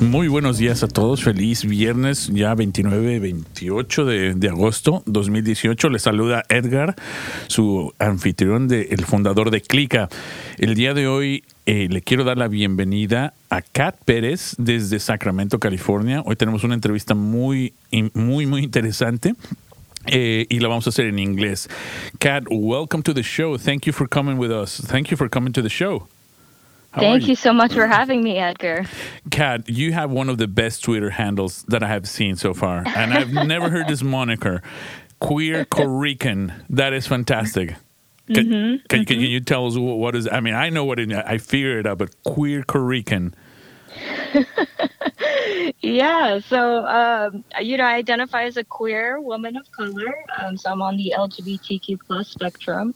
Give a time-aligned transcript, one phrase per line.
[0.00, 1.22] Muy buenos días a todos.
[1.22, 5.90] Feliz viernes, ya 29-28 de, de agosto 2018.
[5.90, 6.96] Les saluda Edgar,
[7.48, 10.08] su anfitrión, de, el fundador de Clica.
[10.56, 15.58] El día de hoy eh, le quiero dar la bienvenida a Kat Pérez desde Sacramento,
[15.58, 16.22] California.
[16.24, 17.74] Hoy tenemos una entrevista muy,
[18.14, 19.34] muy, muy interesante.
[20.06, 21.68] Eh, y la vamos a hacer en inglés.
[22.18, 23.58] Kat, welcome to the show.
[23.58, 24.82] Thank you for coming with us.
[24.88, 26.08] Thank you for coming to the show.
[26.92, 28.84] How Thank you so much for having me, Edgar.
[29.30, 32.82] Kat, you have one of the best Twitter handles that I have seen so far,
[32.86, 34.60] and I've never heard this moniker,
[35.20, 36.52] Queer Corican.
[36.68, 37.76] That is fantastic.
[38.32, 40.28] Can, can, can you tell us what, what is?
[40.28, 41.12] I mean, I know what it.
[41.12, 43.34] I figured it out, but Queer Corican.
[45.82, 50.14] Yeah, so um, you know, I identify as a queer woman of color.
[50.38, 52.94] Um, so I'm on the LGBTQ plus spectrum.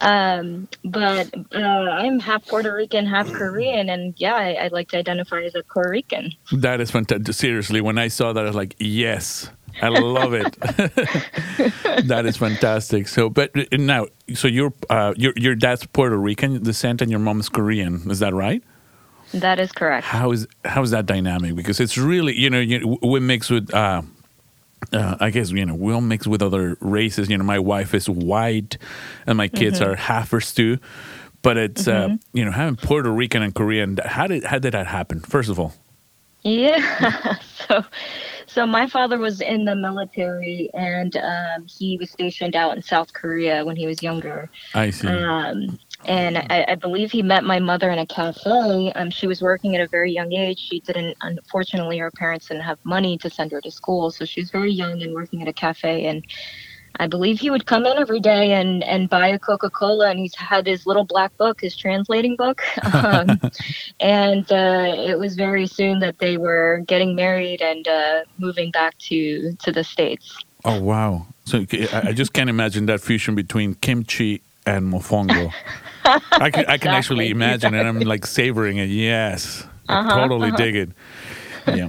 [0.00, 4.98] Um, but uh, I'm half Puerto Rican, half Korean, and yeah, I, I'd like to
[4.98, 6.36] identify as a Corican.
[6.52, 7.34] That is fantastic.
[7.34, 9.50] Seriously, when I saw that, I was like, yes.
[9.82, 10.56] I love it.
[12.08, 13.08] that is fantastic.
[13.08, 17.20] So, but uh, now, so your uh, your your dad's Puerto Rican descent and your
[17.20, 18.10] mom's Korean.
[18.10, 18.62] Is that right?
[19.34, 20.06] That is correct.
[20.06, 21.56] how is how is that dynamic?
[21.56, 24.00] Because it's really you know you, we mix with uh,
[24.92, 27.28] uh, I guess you know we'll mix with other races.
[27.28, 28.78] You know, my wife is white,
[29.26, 30.78] and my kids are halfers too.
[31.42, 33.98] But it's uh, you know having Puerto Rican and Korean.
[34.04, 35.20] How did how did that happen?
[35.20, 35.74] First of all,
[36.42, 37.36] Yeah.
[37.68, 37.84] so,
[38.46, 43.12] so my father was in the military, and um, he was stationed out in South
[43.12, 44.48] Korea when he was younger.
[44.74, 45.08] I see.
[45.08, 48.92] Um, and I, I believe he met my mother in a cafe.
[48.94, 50.58] Um, she was working at a very young age.
[50.58, 54.40] She didn't, unfortunately, her parents didn't have money to send her to school, so she
[54.40, 56.06] was very young and working at a cafe.
[56.06, 56.24] And
[56.98, 60.18] I believe he would come in every day and and buy a Coca Cola, and
[60.18, 62.62] he's had his little black book, his translating book.
[62.96, 63.40] Um,
[64.00, 68.96] and uh, it was very soon that they were getting married and uh, moving back
[68.98, 70.38] to to the states.
[70.64, 71.26] oh wow!
[71.44, 75.52] So I, I just can't imagine that fusion between kimchi and mofongo.
[76.04, 77.84] I can I can actually imagine it.
[77.84, 78.88] I'm like savoring it.
[78.88, 80.90] Yes, I Uh-huh, totally dig it.
[81.66, 81.88] Yeah,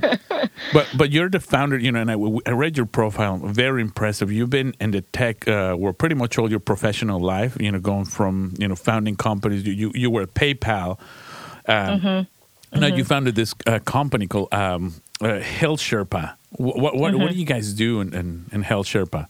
[0.73, 2.15] but but you're the founder, you know, and I,
[2.49, 3.37] I read your profile.
[3.37, 4.31] Very impressive.
[4.31, 7.57] You've been in the tech, uh, pretty much all your professional life.
[7.61, 9.63] You know, going from you know founding companies.
[9.67, 10.97] You you, you were at PayPal.
[11.67, 12.27] Um,
[12.73, 16.33] Now you founded this uh, company called um, uh, Health Sherpa.
[16.57, 19.27] What what, what, what do you guys do in, in, in Health Sherpa?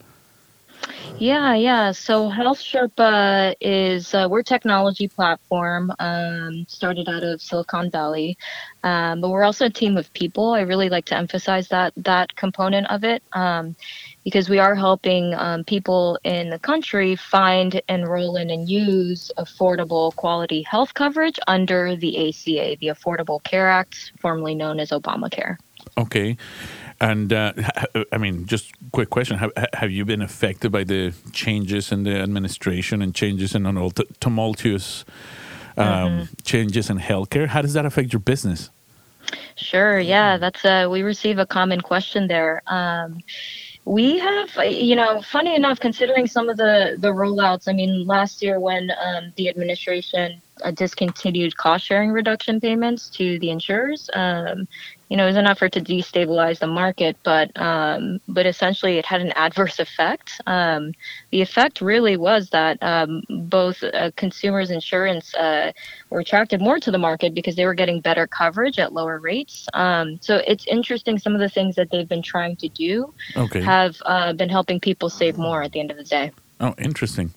[1.20, 1.94] Yeah, yeah.
[1.94, 8.38] So Health Sherpa is uh, we're technology platform um, started out of Silicon Valley,
[8.84, 10.52] um, but we're also a team of people.
[10.52, 13.76] I really like to emphasize that that component of it um,
[14.24, 20.16] because we are helping um, people in the country find, enroll in, and use affordable
[20.16, 25.58] quality health coverage under the ACA, the Affordable Care Act, formerly known as Obamacare.
[25.98, 26.38] Okay.
[27.00, 27.54] And uh,
[28.12, 32.16] I mean, just quick question: Have have you been affected by the changes in the
[32.16, 35.06] administration and changes in all t- tumultuous
[35.78, 37.48] um, changes in healthcare?
[37.48, 38.70] How does that affect your business?
[39.56, 40.00] Sure.
[40.00, 42.62] Yeah, that's uh we receive a common question there.
[42.68, 43.22] Um,
[43.86, 47.68] we have, you know, funny enough, considering some of the the rollouts.
[47.68, 50.42] I mean, last year when um, the administration
[50.74, 54.68] discontinued cost sharing reduction payments to the insurers, um,
[55.10, 59.06] you know, it was an effort to destabilize the market, but um, but essentially it
[59.06, 60.42] had an adverse effect.
[60.48, 60.92] Um,
[61.32, 65.72] the effect really was that um, both uh, consumers insurance uh,
[66.10, 69.68] were attracted more to the market because they were getting better coverage at lower rates.
[69.74, 73.62] Um, so it's interesting some of the things that they've been trying to do Okay.
[73.62, 76.32] have uh, been helping people save more at the end of the day.
[76.60, 77.34] oh, interesting.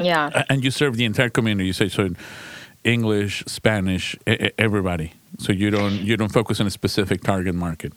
[0.00, 0.42] Yeah.
[0.48, 1.68] And you serve the entire community.
[1.68, 2.10] You say so,
[2.84, 4.16] English, Spanish,
[4.58, 5.12] everybody.
[5.38, 7.92] So you don't you don't focus on a specific target market.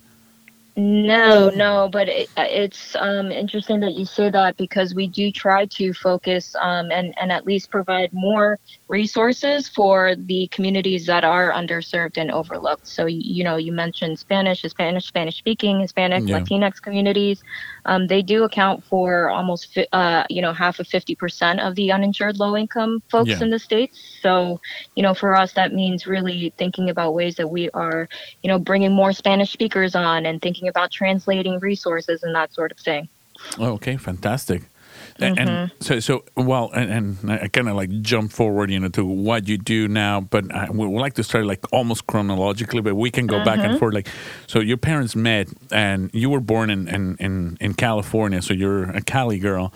[0.78, 5.66] No, no, but it, it's um, interesting that you say that because we do try
[5.66, 11.52] to focus um, and, and at least provide more resources for the communities that are
[11.52, 12.88] underserved and overlooked.
[12.88, 16.46] So, you know, you mentioned Spanish, Spanish, Spanish speaking, Hispanic, Yeah.
[16.48, 17.42] Latinx communities.
[17.86, 21.92] Um, they do account for almost, fi- uh, you know, half of 50% of the
[21.92, 23.42] uninsured low income folks Yeah.
[23.42, 24.00] in the States.
[24.22, 24.60] So,
[24.96, 28.08] you know, for us, that means really thinking about ways that we are,
[28.44, 32.72] you know, bringing more Spanish speakers on and thinking about translating resources and that sort
[32.72, 33.08] of thing.
[33.60, 34.64] Oh, okay, fantastic.
[35.20, 35.40] Mm-hmm.
[35.40, 39.06] And so, so well, and, and I kind of like jump forward, you know, to
[39.06, 40.22] what you do now.
[40.22, 43.70] But I would like to start like almost chronologically, but we can go back Mm-hmm.
[43.72, 43.94] and forth.
[43.94, 44.08] Like,
[44.48, 48.84] so your parents met, and you were born in in in, in California, so you're
[48.92, 49.72] a Cali girl.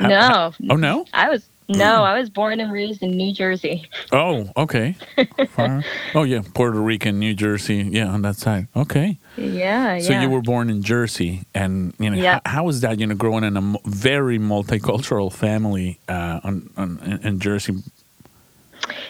[0.00, 0.52] No.
[0.70, 1.04] oh no.
[1.12, 3.88] I was no, I was born and raised in New Jersey.
[4.12, 4.96] Oh, okay.
[5.50, 5.84] Far-
[6.14, 8.68] oh yeah, Puerto Rican, New Jersey, yeah, on that side.
[8.76, 9.18] Okay.
[9.36, 10.22] Yeah, So yeah.
[10.22, 12.40] you were born in Jersey, and you know Yeah.
[12.46, 13.00] how, how is that?
[13.00, 17.76] You know, growing in a very multicultural family uh, on, on in, in Jersey.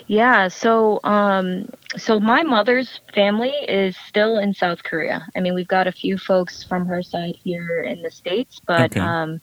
[0.08, 5.26] Yeah, so um so my mother's family is still in South Korea.
[5.36, 8.96] I mean, we've got a few folks from her side here in the states, but
[8.96, 9.00] Okay.
[9.00, 9.40] um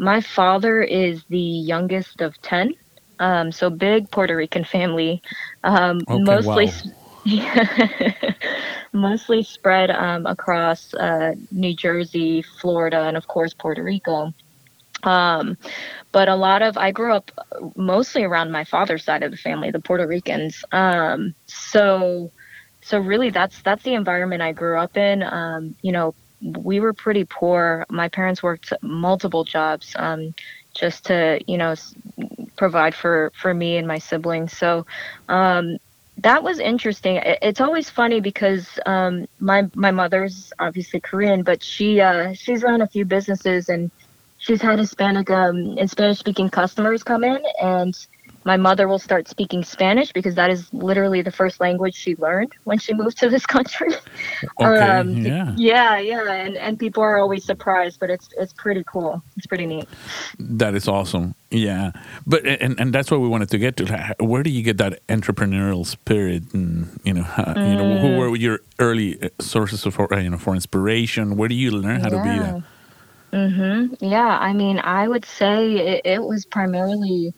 [0.00, 2.74] my father is the youngest of 10.
[3.20, 5.22] Um so big Puerto Rican family.
[5.64, 6.74] Um Okay, mostly wow.
[8.92, 14.32] mostly spread um across uh New Jersey, Florida, and of course Puerto Rico.
[15.04, 15.56] Um,
[16.12, 17.30] but a lot of I grew up
[17.76, 20.64] mostly around my father's side of the family, the Puerto Ricans.
[20.72, 22.32] Um, so
[22.82, 25.22] so really that's that's the environment I grew up in.
[25.22, 27.84] Um, you know, we were pretty poor.
[27.90, 30.34] My parents worked multiple jobs um,
[30.74, 31.74] just to you know
[32.56, 34.56] provide for for me and my siblings.
[34.56, 34.86] So
[35.28, 35.78] um,
[36.18, 37.16] that was interesting.
[37.16, 42.62] It- It's always funny because um, my my mother's obviously Korean, but she uh, she's
[42.62, 43.90] run a few businesses and
[44.38, 47.94] she's had Hispanic um, and Spanish speaking customers come in, and
[48.44, 52.52] my mother will start speaking Spanish because that is literally the first language she learned
[52.64, 53.88] when she moved to this country.
[54.60, 58.82] Okay, Um, yeah, yeah, yeah, and, and people are always surprised, but it's it's pretty
[58.86, 59.22] cool.
[59.36, 59.88] It's pretty neat.
[60.38, 61.34] that is awesome.
[61.50, 61.92] Yeah,
[62.26, 64.14] but and and that's what we wanted to get to.
[64.20, 66.44] Where do you get that entrepreneurial spirit?
[66.54, 68.00] And you know, how, you know, Mm.
[68.00, 71.36] who were your early uh, sources of uh, you know for inspiration?
[71.36, 72.62] Where do you learn how to be that?
[73.32, 74.04] Mm-hmm.
[74.04, 77.32] Yeah, I mean, I would say it, it was primarily,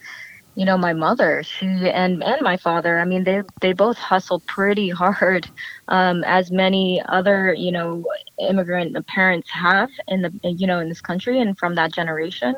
[0.55, 1.43] you know, my mother.
[1.43, 2.99] She and and my father.
[2.99, 5.49] I mean, they they both hustled pretty hard,
[5.89, 8.05] um, as many other you know
[8.39, 12.55] immigrant parents have in the you know in this country and from that generation.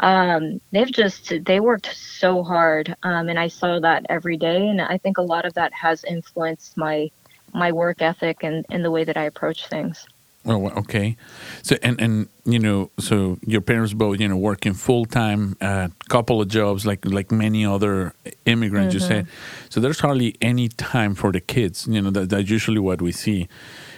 [0.00, 4.68] Um, they've just they worked so hard, um, and I saw that every day.
[4.68, 7.10] And I think a lot of that has influenced my
[7.54, 10.06] my work ethic and, and the way that I approach things.
[10.46, 11.16] Oh, well, okay.
[11.62, 15.88] So and and you know, so your parents both you know working full time, uh,
[16.08, 18.14] couple of jobs like like many other
[18.46, 18.94] immigrants.
[18.94, 19.66] You said, mm-hmm.
[19.68, 21.86] so there's hardly any time for the kids.
[21.86, 23.48] You know, that, that's usually what we see,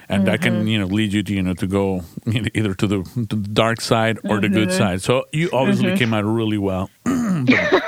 [0.09, 0.67] and that can mm-hmm.
[0.67, 3.81] you know lead you to you know to go either to the, to the dark
[3.81, 4.79] side or the good mm-hmm.
[4.79, 5.03] side.
[5.03, 6.91] So you obviously came out really well.
[7.45, 7.83] But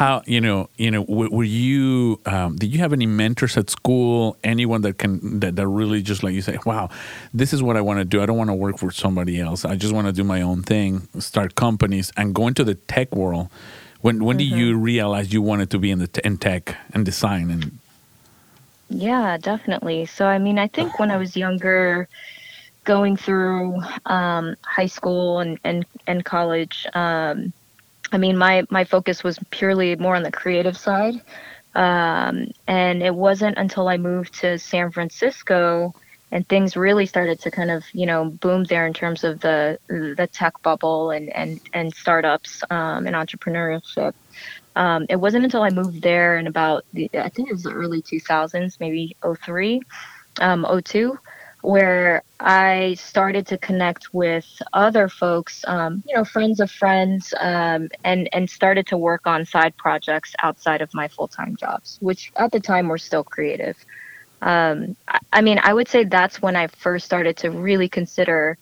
[0.00, 3.68] how you know you know were, were you um, did you have any mentors at
[3.68, 4.38] school?
[4.42, 6.88] Anyone that can that, that really just like you say wow
[7.34, 8.22] this is what i want to do.
[8.22, 9.66] I don't want to work for somebody else.
[9.66, 13.14] I just want to do my own thing start companies and go into the tech
[13.14, 13.48] world.
[14.00, 17.04] When when did you realize you wanted to be in the t- in tech and
[17.04, 17.78] design and
[18.88, 20.06] Yeah, definitely.
[20.06, 22.08] So, I mean, I think when I was younger,
[22.84, 27.52] going through um, high school and, and, and college, um,
[28.12, 31.14] I mean, my, my focus was purely more on the creative side.
[31.74, 35.94] Um, and it wasn't until I moved to San Francisco
[36.32, 39.78] and things really started to kind of, you know, boom there in terms of the,
[39.88, 44.14] the tech bubble and, and, and startups um, and entrepreneurship
[44.76, 47.72] um, it wasn't until I moved there in about the, I think it was the
[47.72, 49.82] early 2000s, maybe 03,
[50.40, 51.18] um, 02,
[51.62, 57.88] where I started to connect with other folks, um, you know, friends of friends, um,
[58.04, 62.32] and and started to work on side projects outside of my full time jobs, which
[62.36, 63.76] at the time were still creative.
[64.42, 68.56] Um, I, I mean, I would say that's when I first started to really consider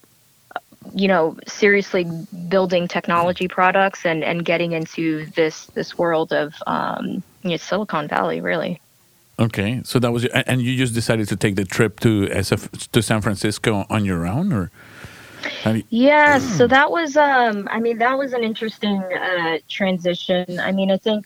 [0.95, 2.07] you know seriously
[2.49, 8.09] building technology products and and getting into this this world of um you know, silicon
[8.09, 8.81] valley really
[9.39, 12.91] okay so that was your- and you just decided to take the trip to SF,
[12.93, 14.71] to san francisco on your own or
[15.63, 19.59] how do you, yeah so that was um i mean that was an interesting uh
[19.69, 21.25] transition i mean i think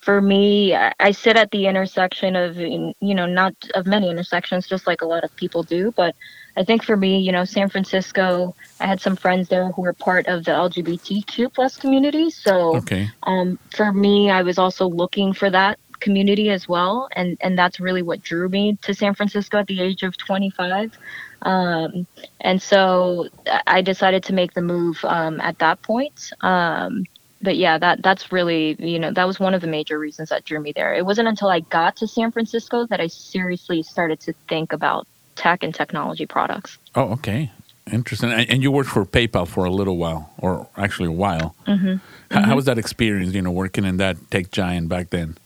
[0.00, 4.86] for me, I sit at the intersection of, you know, not of many intersections, just
[4.86, 5.92] like a lot of people do.
[5.96, 6.14] But
[6.56, 9.92] I think for me, you know, San Francisco, I had some friends there who were
[9.94, 12.30] part of the LGBTQ plus community.
[12.30, 13.08] So Okay.
[13.24, 17.80] um, for me, I was also looking for that community as well, and and that's
[17.80, 20.96] really what drew me to San Francisco at the age of 25.
[21.42, 22.06] Um,
[22.40, 23.28] and so
[23.66, 26.32] I decided to make the move um, at that point.
[26.40, 27.04] Um,
[27.40, 30.44] but yeah, that that's really you know that was one of the major reasons that
[30.44, 30.94] drew me there.
[30.94, 35.06] It wasn't until I got to San Francisco that I seriously started to think about
[35.36, 36.78] tech and technology products.
[36.94, 37.50] Oh, okay.
[37.92, 38.32] Interesting.
[38.32, 41.54] And, and you worked for PayPal for a little while, or actually a while.
[41.66, 41.96] Mm-hmm.
[42.30, 43.32] How, how was that experience?
[43.32, 45.36] You know, working in that tech giant back then.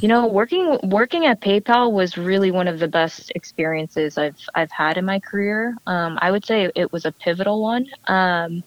[0.00, 4.70] You know, working working at PayPal was really one of the best experiences I've I've
[4.70, 5.76] had in my career.
[5.86, 7.86] Um, I would say it was a pivotal one.
[8.06, 8.62] Um,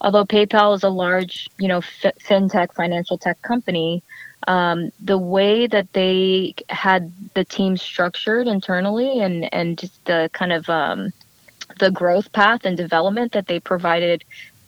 [0.00, 4.02] although PayPal is a large, you know, f- fintech financial tech company,
[4.48, 10.52] um, the way that they had the team structured internally and and just the kind
[10.52, 11.12] of um,
[11.78, 14.24] the growth path and development that they provided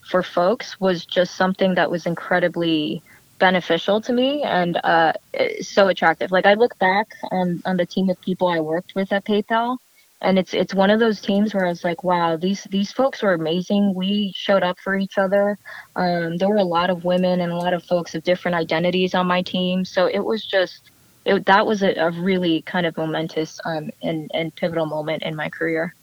[0.08, 3.02] for folks was just something that was incredibly
[3.38, 5.12] beneficial to me and uh,
[5.60, 6.30] so attractive.
[6.30, 9.78] Like I look back on, on the team of people I worked with at PayPal,
[10.20, 13.22] and it's it's one of those teams where I was like, wow, these these folks
[13.22, 13.94] were amazing.
[13.94, 15.58] We showed up for each other.
[15.96, 19.14] Um, there were a lot of women and a lot of folks of different identities
[19.14, 20.90] on my team, so it was just
[21.24, 25.34] it, that was a, a really kind of momentous um, and, and pivotal moment in
[25.34, 25.94] my career.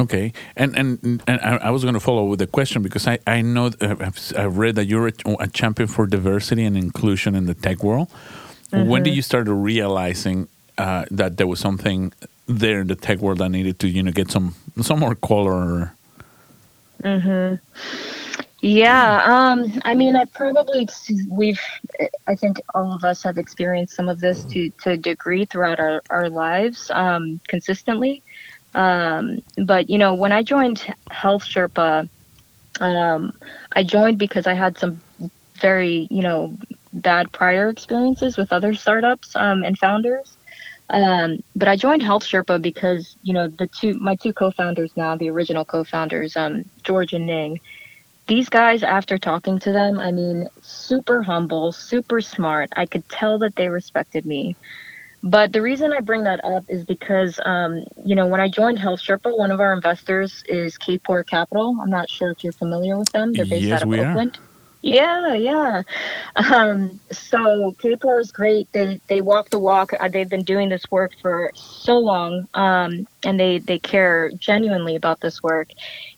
[0.00, 3.42] Okay, and and, and I, was going to follow with a question because I I
[3.42, 7.44] know uh, I've, I've read that you're a, a champion for diversity and inclusion in
[7.44, 8.08] the tech world.
[8.72, 12.12] When did you start realizing uh, that there was something
[12.46, 15.92] there in the tech world that needed to you know get some some more color?
[18.62, 20.88] Yeah, um, I mean, I probably
[21.30, 21.60] we've
[22.26, 25.80] I think all of us have experienced some of this to to a degree throughout
[25.80, 28.22] our our lives um, consistently.
[28.74, 32.08] Um, but you know, when I joined Health Sherpa,
[32.80, 33.32] um,
[33.74, 35.00] I joined because I had some
[35.60, 36.56] very you know
[36.92, 40.36] bad prior experiences with other startups um, and founders.
[40.90, 45.16] Um, but I joined Health Sherpa because you know the two my two co-founders now,
[45.16, 47.60] the original co-founders, um, George and Ning.
[48.26, 52.70] These guys, after talking to them, I mean, super humble, super smart.
[52.76, 54.56] I could tell that they respected me.
[55.22, 58.78] But the reason I bring that up is because, um, you know, when I joined
[58.78, 61.76] Health Sherpa, one of our investors is Kapor Capital.
[61.82, 63.34] I'm not sure if you're familiar with them.
[63.34, 64.18] They're based Yes, out of we are.
[64.18, 64.38] Oakland.
[64.82, 65.82] Yeah, yeah.
[66.36, 68.68] Um, so Kapor is great.
[68.72, 69.92] They they walk the walk.
[69.98, 74.96] Uh, they've been doing this work for so long, um, and they they care genuinely
[74.96, 75.68] about this work.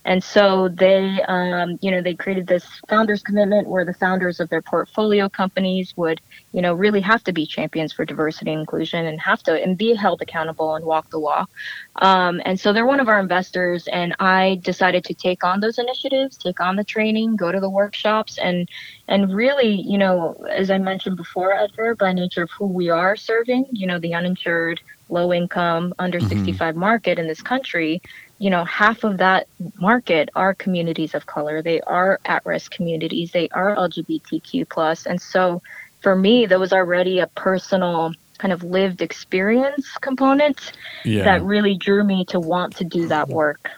[0.05, 4.49] And so they, um, you know, they created this founders commitment where the founders of
[4.49, 6.21] their portfolio companies would,
[6.53, 9.79] you know, really have to be champions for diversity and inclusion and have to and
[9.79, 11.49] be held accountable and walk the walk.
[11.97, 15.79] Um, and so they're one of our investors, and I decided to take on those
[15.79, 18.69] initiatives, take on the training, go to the workshops, and
[19.09, 23.15] and really, you know, as I mentioned before, Edgar, by nature of who we are
[23.15, 28.01] serving, you know, the uninsured, low income, under 65 market in this country,
[28.43, 29.47] you know, half of that
[29.81, 31.63] market are communities of color.
[31.63, 33.31] They are at risk communities.
[33.31, 35.63] They are LGBTQ plus, and so
[36.01, 40.73] for me, there was already a personal kind of lived experience component
[41.05, 41.23] Yeah.
[41.23, 43.35] that really drew me to want to do that mm-hmm.
[43.35, 43.71] work.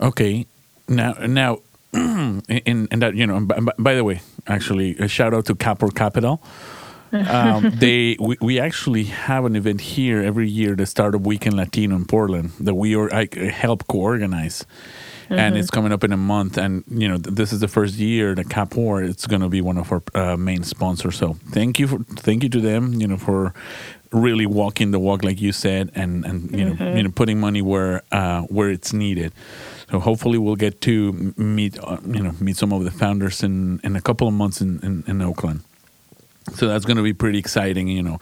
[0.00, 0.46] Okay.
[0.88, 1.58] Now, now,
[1.92, 2.42] in,
[2.90, 6.40] in that, you know, by, by the way, actually, a shout out to Kapor Capital.
[7.28, 11.96] Um, they we, we actually have an event here every year, the Startup Weekend Latino
[11.96, 14.64] in Portland, that we are, I help co-organize,
[15.28, 16.56] and it's coming up in a month.
[16.56, 19.60] And you know, th- this is the first year that Kapor it's going to be
[19.60, 21.16] one of our uh, main sponsors.
[21.16, 23.54] So thank you for thank you to them, you know, for
[24.12, 27.62] really walking the walk, like you said, and and you know, you know, putting money
[27.62, 29.32] where uh, where it's needed.
[29.90, 33.80] So hopefully we'll get to meet uh, you know meet some of the founders in
[33.84, 35.60] in a couple of months in in, in Oakland.
[36.54, 38.20] So that's going to be pretty exciting, you know.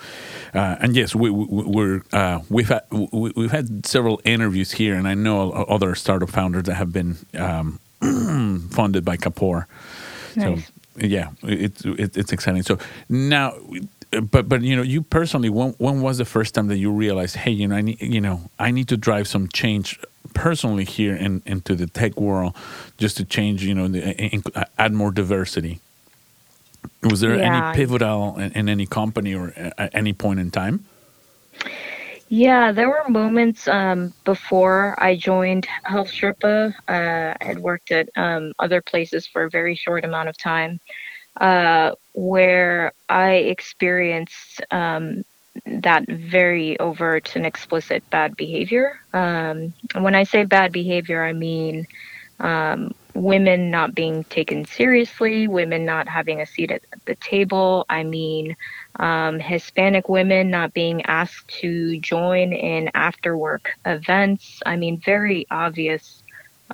[0.55, 4.95] Uh, and yes, we, we, we're uh, we've had we, we've had several interviews here,
[4.95, 7.81] and I know other startup founders that have been um,
[8.71, 9.67] funded by Kapor.
[10.37, 10.65] Nice.
[10.65, 12.63] So yeah, it's it, it's exciting.
[12.63, 12.79] So
[13.09, 13.55] now,
[14.11, 17.37] but but you know, you personally, when when was the first time that you realized,
[17.37, 19.99] hey, you know, I need you know, I need to drive some change
[20.35, 22.57] personally here in into the tech world,
[22.99, 24.43] just to change, you know, the, in,
[24.79, 25.81] add more diversity.
[27.03, 27.71] Was there Yeah.
[27.71, 30.85] any pivotal in, in any company or at any point in time?
[32.29, 36.75] Yeah, there were moments um, before I joined Health Sherpa.
[36.89, 40.81] Uh, I had worked at um, other places for a very short amount of time.
[41.41, 45.25] Uh, where I experienced um,
[45.67, 49.01] that very overt and explicit bad behavior.
[49.13, 51.87] Um, when I say bad behavior, I mean
[52.39, 57.87] um, women not being taken seriously, women not having a seat at the table.
[57.89, 58.57] I mean,
[58.97, 64.61] um, Hispanic women not being asked to join in after work events.
[64.67, 66.23] I mean, very obvious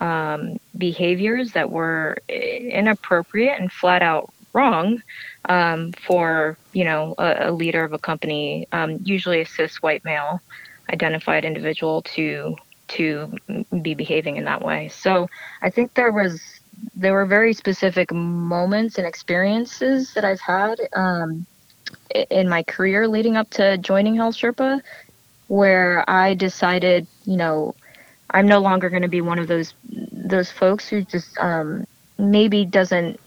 [0.01, 5.03] um, behaviors that were inappropriate and flat out wrong
[5.49, 10.05] um, for you know a, a, leader of a company, um, usually a cis white
[10.05, 10.41] male
[10.93, 12.57] identified individual, to
[12.91, 13.33] to
[13.83, 14.89] be behaving in that way.
[14.89, 15.29] So
[15.63, 16.41] I think there was
[16.95, 21.47] there were very specific moments and experiences that I've had um,
[22.31, 24.81] in my career leading up to joining Health Sherpa,
[25.49, 27.75] where I decided, you know,
[28.31, 29.75] I'm no longer going to be one of those
[30.13, 31.87] those folks who just um,
[32.19, 33.19] maybe doesn't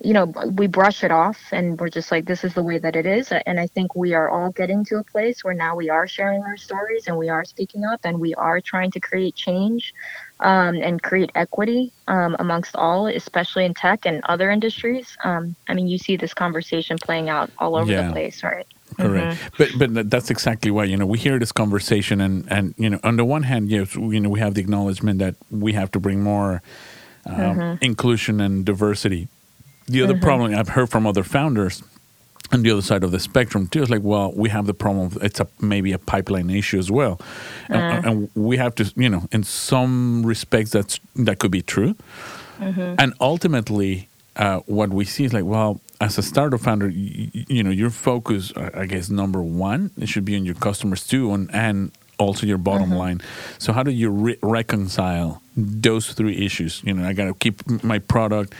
[0.00, 2.94] you know, we brush it off and we're just like, this is the way that
[2.94, 3.32] it is.
[3.46, 6.42] And I think we are all getting to a place where now we are sharing
[6.42, 9.92] our stories and we are speaking up and we are trying to create change
[10.38, 15.16] um, and create equity um, amongst all, especially in tech and other industries.
[15.24, 18.06] Um, I mean, you see this conversation playing out all over yeah.
[18.06, 18.66] the place, right?
[18.96, 19.78] Correct, mm-hmm.
[19.78, 22.98] but but that's exactly why you know we hear this conversation and and you know
[23.04, 26.00] on the one hand yes you know we have the acknowledgement that we have to
[26.00, 26.62] bring more
[27.26, 27.84] um, mm-hmm.
[27.84, 29.28] inclusion and diversity
[29.88, 30.22] the other mm-hmm.
[30.22, 31.82] problem I've heard from other founders
[32.52, 35.06] on the other side of the spectrum too is like, well, we have the problem.
[35.06, 37.20] Of, it's a maybe a pipeline issue as well,
[37.68, 41.94] and, and, we have to, you know, in some respects that's that could be true,
[42.58, 42.94] mm-hmm.
[42.98, 47.62] and ultimately, uh, what we see is like, well, as a startup founder, you, you,
[47.62, 51.50] know, your focus, I guess, number one, it should be on your customers too, and
[51.54, 52.98] and also your bottom mm-hmm.
[52.98, 53.22] line.
[53.58, 56.82] So how do you re- reconcile those three issues?
[56.84, 58.54] You know, I got to keep my product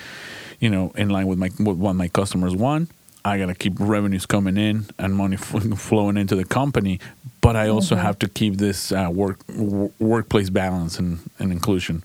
[0.61, 2.91] you know, in line with my with what my customers want.
[3.25, 7.00] I gotta keep revenues coming in and money f- flowing into the company,
[7.41, 8.05] but I also mm-hmm.
[8.05, 12.03] have to keep this uh, work w- workplace balance and, and inclusion.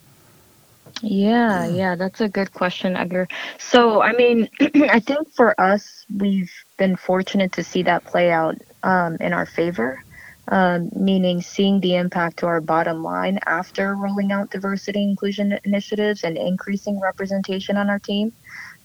[1.01, 3.27] Yeah, yeah, that's a good question, Edgar.
[3.57, 8.57] So, I mean, I think for us, we've been fortunate to see that play out
[8.83, 10.03] um, in our favor
[10.49, 16.23] um, meaning seeing the impact to our bottom line after rolling out diversity inclusion initiatives
[16.23, 18.33] and increasing representation on our team.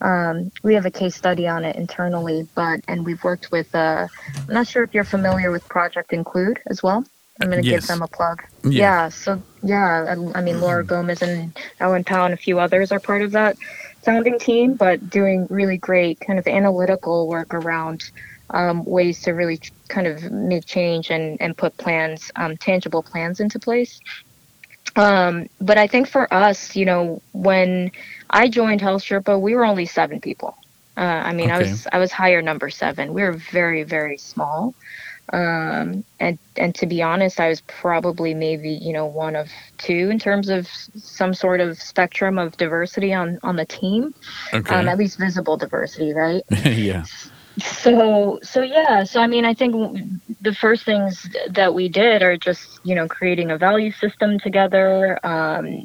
[0.01, 3.75] Um, we have a case study on it internally, but and we've worked with.
[3.75, 4.07] Uh,
[4.37, 7.05] I'm not sure if you're familiar with Project Include as well.
[7.41, 7.81] I'm going to yes.
[7.81, 8.43] give them a plug.
[8.65, 8.71] Yeah.
[8.71, 10.89] yeah so yeah, I, I mean Laura mm-hmm.
[10.89, 13.57] Gomez and Ellen Pao and a few others are part of that
[14.03, 18.11] founding team, but doing really great kind of analytical work around
[18.51, 23.41] um, ways to really kind of make change and, and put plans, um, tangible plans
[23.41, 24.01] into place.
[24.99, 27.93] Um, but I think for us, you know, when
[28.31, 30.59] I joined Health Sherpa, we were only seven people.
[30.97, 31.55] Uh, I mean, okay.
[31.55, 33.15] I was I was hire number seven.
[33.15, 34.75] We were very very small,
[35.33, 40.11] um, and and to be honest, I was probably maybe you know one of two
[40.11, 44.13] in terms of some sort of spectrum of diversity on on the team,
[44.53, 44.75] okay.
[44.75, 46.43] um, at least visible diversity, right?
[46.65, 47.05] yeah
[47.59, 49.05] so so yeah.
[49.05, 49.99] So i mean i think
[50.41, 55.19] the first things that we did are just you know creating a value system together
[55.27, 55.83] um,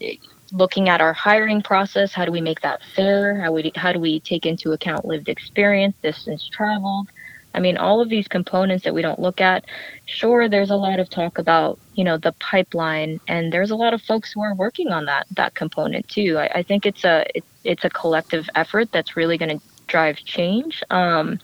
[0.51, 2.13] looking at our hiring process.
[2.13, 3.41] How do we make that fair?
[3.41, 7.09] How we how do we take into account lived experience distance traveled?
[7.55, 9.65] I mean all of these components that we don't look at
[10.05, 13.93] sure there's a lot of talk about you know the pipeline and there's a lot
[13.93, 16.37] of folks who are working on that that component too.
[16.37, 20.17] I, I think it's a it, it's a collective effort that's really going to drive
[20.37, 20.83] change.
[20.89, 21.39] Um,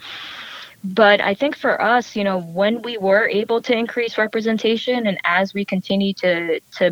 [0.81, 5.17] but I think for us, you know, when we were able to increase representation and
[5.25, 6.91] as we continue to to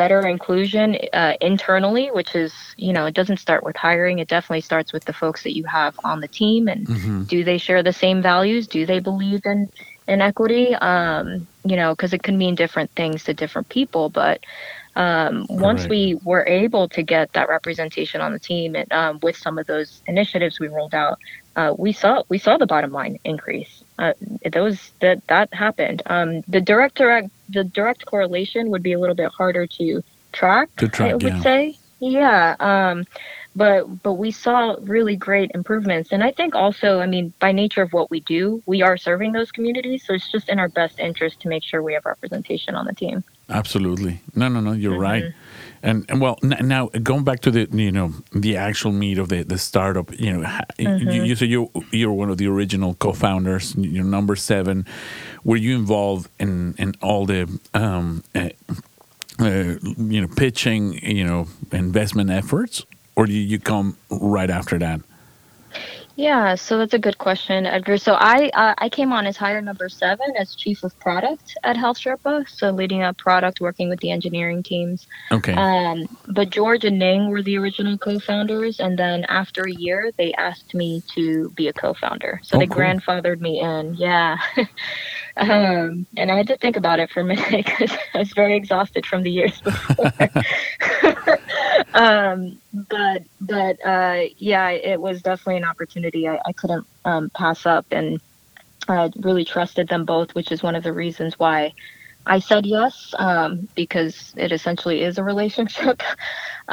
[0.00, 4.20] better inclusion uh, internally, which is, you know, it doesn't start with hiring.
[4.20, 7.22] It definitely starts with the folks that you have on the team and mm-hmm.
[7.24, 8.66] do they share the same values?
[8.66, 9.68] Do they believe in
[10.08, 10.74] in equity?
[10.74, 14.40] Um, you know, because it can mean different things to different people, but
[14.96, 15.90] um, once right.
[15.90, 19.66] we were able to get that representation on the team and um, with some of
[19.66, 21.18] those initiatives we rolled out,
[21.54, 23.84] uh, we saw we saw the bottom line increase.
[23.98, 24.14] Uh,
[24.52, 26.02] those that that happened.
[26.06, 30.74] Um, the direct direct the direct correlation would be a little bit harder to track.
[30.76, 31.40] To track, I would yeah.
[31.40, 32.56] say, yeah.
[32.58, 33.04] Um,
[33.54, 37.80] but but we saw really great improvements and i think also i mean by nature
[37.80, 41.00] of what we do we are serving those communities so it's just in our best
[41.00, 44.92] interest to make sure we have representation on the team absolutely no no no you're
[44.92, 45.02] mm-hmm.
[45.02, 45.24] right
[45.82, 49.44] and, and well now going back to the you know the actual meat of the,
[49.44, 50.40] the startup you know
[50.78, 51.08] mm-hmm.
[51.10, 54.84] you, you said you you're one of the original co-founders you're number seven
[55.44, 58.48] were you involved in in all the um, uh,
[59.38, 62.84] uh, you know pitching you know investment efforts
[63.16, 65.00] or do you come right after that?
[66.18, 67.98] Yeah, so that's a good question, Edgar.
[67.98, 71.76] So I uh, I came on as hire number seven as chief of product at
[71.76, 75.06] Health Sherpa, so leading up product, working with the engineering teams.
[75.30, 75.52] Okay.
[75.52, 80.32] Um, but George and Ning were the original co-founders, and then after a year, they
[80.34, 82.40] asked me to be a co-founder.
[82.42, 82.78] So Oh, they cool.
[82.78, 83.94] grandfathered me in.
[83.94, 84.38] Yeah.
[85.36, 88.56] um, and I had to think about it for a minute because I was very
[88.56, 90.12] exhausted from the years before.
[91.94, 97.66] um, but but uh, yeah, it was definitely an opportunity I, I couldn't um, pass
[97.66, 98.20] up, and
[98.88, 101.74] I really trusted them both, which is one of the reasons why
[102.26, 106.02] I said yes, um, because it essentially is a relationship.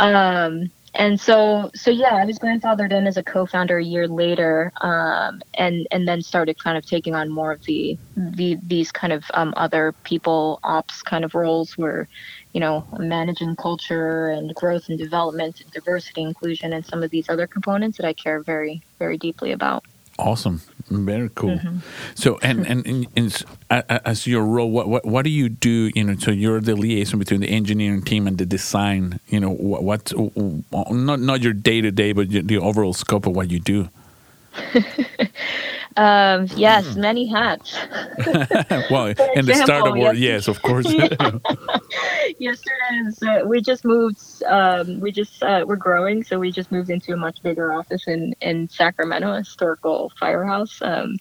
[0.96, 5.42] and so so yeah, I was grandfathered in as a co-founder a year later, um,
[5.56, 9.24] and and then started kind of taking on more of the the these kind of
[9.34, 12.08] um, other people ops kind of roles where
[12.54, 17.28] you know, managing culture and growth and development, and diversity, inclusion, and some of these
[17.30, 19.84] other components that I care very, very deeply about.
[20.20, 20.62] Awesome.
[20.90, 21.58] Very cool.
[21.58, 21.78] Mm-hmm.
[22.14, 25.30] So, and and, and, and s- a- a- as your role, what, what what do
[25.32, 25.90] you do?
[25.96, 29.20] You know, so you're the liaison between the engineering team and the design.
[29.28, 30.12] You know, what, what
[30.92, 33.90] not not your day to day, but the overall scope of what you do.
[35.96, 37.78] Um, yes, many hats.
[38.90, 40.48] well, in the startup world, yes.
[40.48, 40.92] yes, of course.
[42.40, 44.20] Yesterday, is, uh, we just moved.
[44.48, 48.08] Um, we just uh, we're growing, so we just moved into a much bigger office
[48.08, 50.82] in in Sacramento, a historical firehouse.
[50.82, 51.20] Um,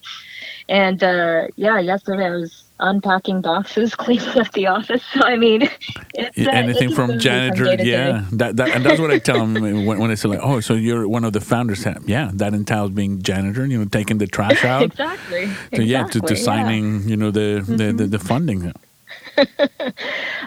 [0.69, 5.03] and uh, yeah, yesterday I was unpacking boxes, cleaning up the office.
[5.13, 5.69] So I mean,
[6.13, 7.83] it's, uh, anything from janitor, day.
[7.83, 10.59] yeah, that, that and that's what I tell them when, when they say like, oh,
[10.59, 11.85] so you're one of the founders.
[12.05, 14.83] Yeah, that entails being janitor, you know, taking the trash out.
[14.83, 15.49] Exactly.
[15.73, 16.35] to, yeah, to, to exactly, yeah.
[16.35, 16.43] Mm-hmm.
[16.43, 18.73] signing, you know, the, the, the, the funding.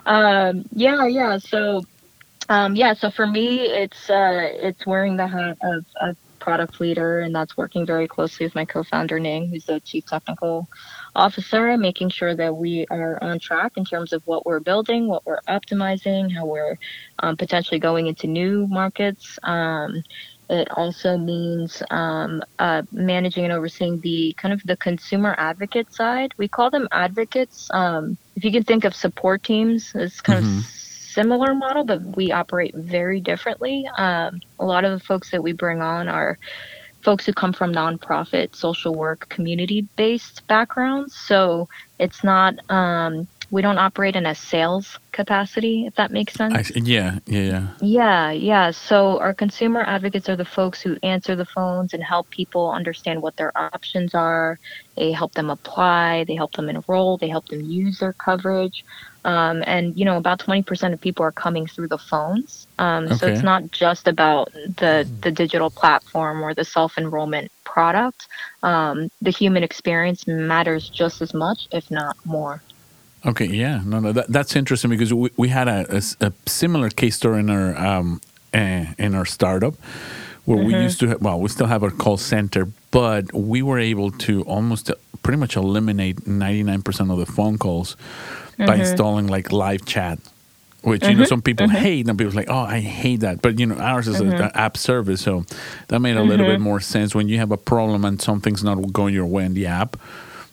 [0.06, 1.38] Um, yeah, yeah.
[1.38, 1.82] So,
[2.48, 2.94] um, yeah.
[2.94, 7.56] So for me, it's uh, it's wearing the hat of, of product leader, and that's
[7.56, 10.68] working very closely with my co-founder Ning, who's the chief technical
[11.16, 15.26] officer, making sure that we are on track in terms of what we're building, what
[15.26, 16.78] we're optimizing, how we're
[17.20, 19.38] um, potentially going into new markets.
[19.44, 20.02] Um,
[20.50, 26.32] it also means um, uh, managing and overseeing the kind of the consumer advocate side.
[26.38, 27.68] We call them advocates.
[27.72, 30.44] Um, if you can think of support teams, it's kind Mhm.
[30.44, 33.88] of similar model, but we operate very differently.
[33.98, 36.38] Um, a lot of the folks that we bring on are
[37.06, 41.14] folks who come from nonprofit, social work, community-based backgrounds.
[41.14, 41.68] So
[42.00, 46.52] it's not um, we don't operate in a sales capacity, if that makes sense.
[46.52, 47.68] I, yeah, yeah, yeah.
[47.80, 48.70] Yeah, yeah.
[48.72, 53.22] So our consumer advocates are the folks who answer the phones and help people understand
[53.22, 54.58] what their options are.
[54.96, 58.84] They help them apply, they help them enroll, they help them use their coverage.
[59.26, 62.68] Um, and you know, about twenty percent of people are coming through the phones.
[62.78, 68.28] Um, So it's not just about the the digital platform or the self enrollment product.
[68.62, 72.62] Um, the human experience matters just as much, if not more.
[73.24, 77.16] Okay, yeah, no, no, that, that's interesting because we, we had a a similar case
[77.16, 78.20] story in our um,
[78.54, 79.74] uh, in our startup
[80.44, 83.80] where we used to have, well, we still have our call center, but we were
[83.80, 87.96] able to almost uh, pretty much eliminate ninety nine percent of the phone calls
[88.58, 88.80] by mm-hmm.
[88.82, 90.18] installing like live chat.
[90.82, 91.24] Which you know mm-hmm.
[91.24, 91.76] some people mm-hmm.
[91.76, 94.76] hate, and people's like, "Oh, I hate that." But you know, ours is an app
[94.76, 95.44] service, so
[95.88, 97.12] that made a little bit more sense.
[97.12, 99.96] When you have a problem and something's not going your way in the app,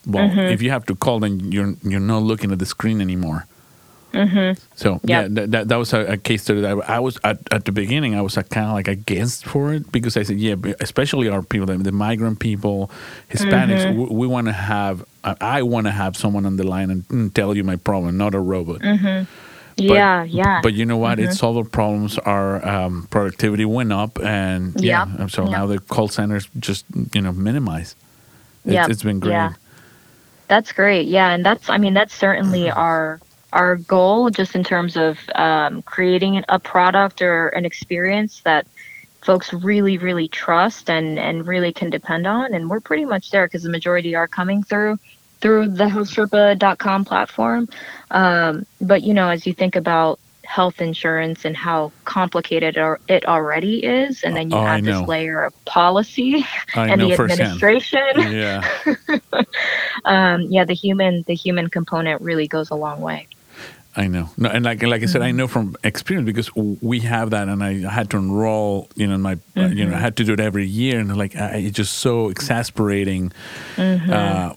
[0.07, 3.45] well, if you have to call, then you're you're not looking at the screen anymore.
[4.13, 4.61] Mm-hmm.
[4.75, 7.39] So yeah, that, that, that was a, a case study that I, I was at,
[7.51, 8.15] at the beginning.
[8.15, 11.65] I was kind of like against for it because I said, yeah, especially our people,
[11.65, 12.91] the, the migrant people,
[13.29, 13.99] Hispanics, Mm-hmm.
[13.99, 15.03] we, we want to have.
[15.23, 18.35] I, want to have someone on the line and, and tell you my problem, not
[18.35, 18.81] a robot.
[18.81, 19.23] Mm-hmm.
[19.75, 20.59] But- yeah, yeah.
[20.61, 21.19] But you know what?
[21.19, 21.69] It solved mm-hmm.
[21.69, 22.17] problems.
[22.19, 25.07] Our um, productivity went up, and yeah.
[25.17, 25.31] Yep.
[25.31, 25.51] So Yep.
[25.51, 27.95] now the call centers just you know minimize.
[28.65, 28.89] It's, Yep.
[28.89, 29.31] it's been great.
[29.31, 29.53] Yeah.
[30.47, 31.07] That's great.
[31.07, 33.19] Yeah, and that's I mean that's certainly our
[33.53, 38.65] our goal just in terms of um, creating a product or an experience that
[39.21, 43.45] folks really really trust and and really can depend on and we're pretty much there
[43.45, 44.97] because the majority are coming through
[45.39, 47.67] through the healthsherpa.com platform
[48.11, 52.75] um, but you know as you think about health insurance and how complicated
[53.07, 57.15] it already is and then you Oh, add this layer of policy I and the
[57.15, 57.63] firsthand.
[57.63, 58.67] administration Yeah.
[60.05, 63.27] um, yeah, the human the human component really goes a long way.
[63.95, 64.29] I know.
[64.37, 65.37] No, and like like I said, I Mm-hmm.
[65.37, 68.89] know from experience because we have that, and I had to enroll.
[68.95, 71.15] You know, in my uh, you know, I had to do it every year, and
[71.15, 73.31] like I, it's just so exasperating.
[73.75, 74.11] Mm-hmm.
[74.11, 74.53] Uh,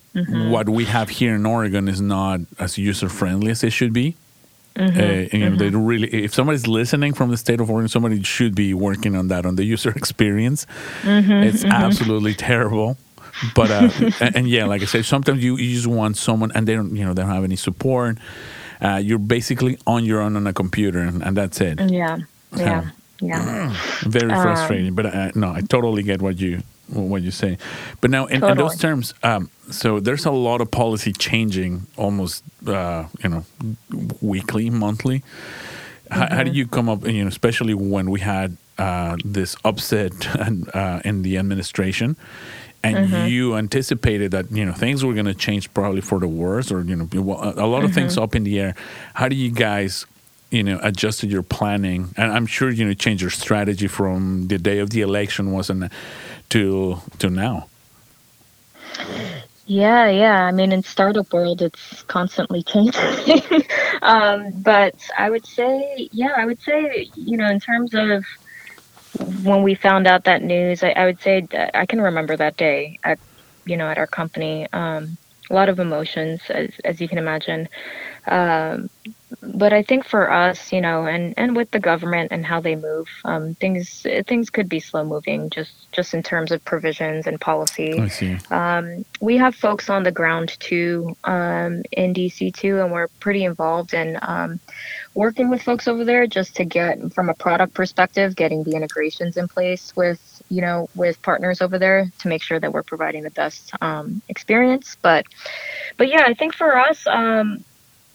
[0.51, 4.17] What we have here in Oregon is not as user friendly as it should be.
[4.79, 8.23] Uh, and, you know, they really, if somebody's listening from the state of Oregon, somebody
[8.23, 10.67] should be working on that on the user experience.
[11.05, 12.97] it's absolutely terrible.
[13.55, 16.67] But uh, and, and yeah, like I said, sometimes you, you just want someone, and
[16.67, 18.17] they don't, you know, they don't have any support.
[18.81, 21.81] Uh, you're basically on your own on a computer, and, and that's it.
[21.91, 22.19] Yeah.
[22.57, 22.91] Yeah.
[23.21, 23.75] Yeah.
[24.03, 27.59] Very Um, frustrating, but uh, no, I totally get what you what you say.
[28.01, 32.45] But now, in, in those terms, um, so there's a lot of policy changing almost,
[32.67, 33.45] uh, you know,
[34.21, 35.23] weekly, monthly.
[36.11, 40.13] How, how do you come up, you know, especially when we had uh, this upset
[40.39, 42.17] and, uh, in the administration,
[42.95, 43.27] and mm-hmm.
[43.27, 46.83] you anticipated that you know things were going to change probably for the worse, or
[46.83, 48.23] you know, a lot of things mm-hmm.
[48.23, 48.75] up in the air.
[49.15, 50.07] How do you guys?
[50.53, 54.57] you know adjusted your planning and i'm sure you know changed your strategy from the
[54.57, 55.89] day of the election wasn't uh,
[56.49, 57.67] to to now
[59.67, 60.45] Yeah, yeah.
[60.45, 63.65] I mean, in startup world, it's constantly changing.
[64.03, 68.25] um, but I would say, yeah, I would say, you know, in terms of
[69.43, 72.99] when we found out that news, I, I would say I can remember that day
[73.05, 73.19] at,
[73.65, 74.67] you know, at our company.
[74.73, 75.17] Um,
[75.51, 77.69] a lot of emotions, as as you can imagine.
[78.27, 78.91] Um,
[79.43, 82.77] but I think for us, you know, and and with the government and how they
[82.77, 87.41] move, um, things things could be slow moving, just just in terms of provisions and
[87.41, 87.99] policy.
[87.99, 92.93] i see Um, we have folks on the ground too um, in DC too, and
[92.93, 94.61] we're pretty involved in um,
[95.15, 99.37] working with folks over there just to get from a product perspective, getting the integrations
[99.37, 103.25] in place with you know with partners over there to make sure that we're providing
[103.25, 104.97] the best um, experience.
[105.03, 105.27] But
[105.97, 107.05] but yeah, I think for us.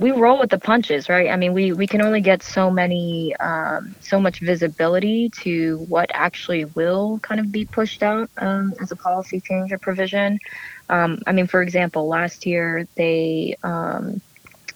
[0.02, 1.30] We roll with the punches, right?
[1.30, 6.10] I mean, we, we can only get so many, um, so much visibility to what
[6.12, 10.40] actually will kind of be pushed out um, as a policy change or provision.
[10.90, 14.22] Um, I mean, for example, last year they um,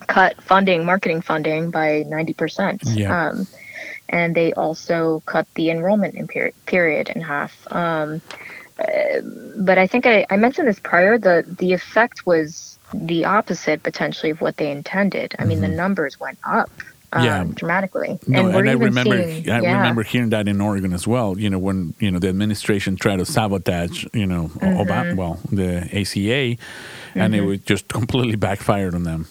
[0.06, 2.96] cut funding, marketing funding by 90%.
[2.96, 3.30] Yeah.
[3.30, 3.48] Um,
[4.10, 7.52] and they also cut the enrollment in period, period in half.
[7.72, 8.22] Um,
[8.78, 9.22] uh,
[9.58, 11.18] but I think I, I mentioned this prior.
[11.18, 12.75] The the effect was
[13.06, 15.36] the opposite potentially of what they intended.
[15.40, 16.70] I mean, the numbers went up
[17.14, 17.26] um, Mm-hmm.
[17.26, 17.44] Yeah.
[17.56, 19.50] dramatically, no, and and, I remember, seeing.
[19.50, 19.78] I yeah.
[19.78, 21.40] remember hearing that in Oregon as well.
[21.40, 25.16] You know, when you know the administration tried to sabotage, you know, Obama, Mm-hmm.
[25.16, 26.62] well, the ACA,
[27.16, 29.28] and it was just completely backfired on them.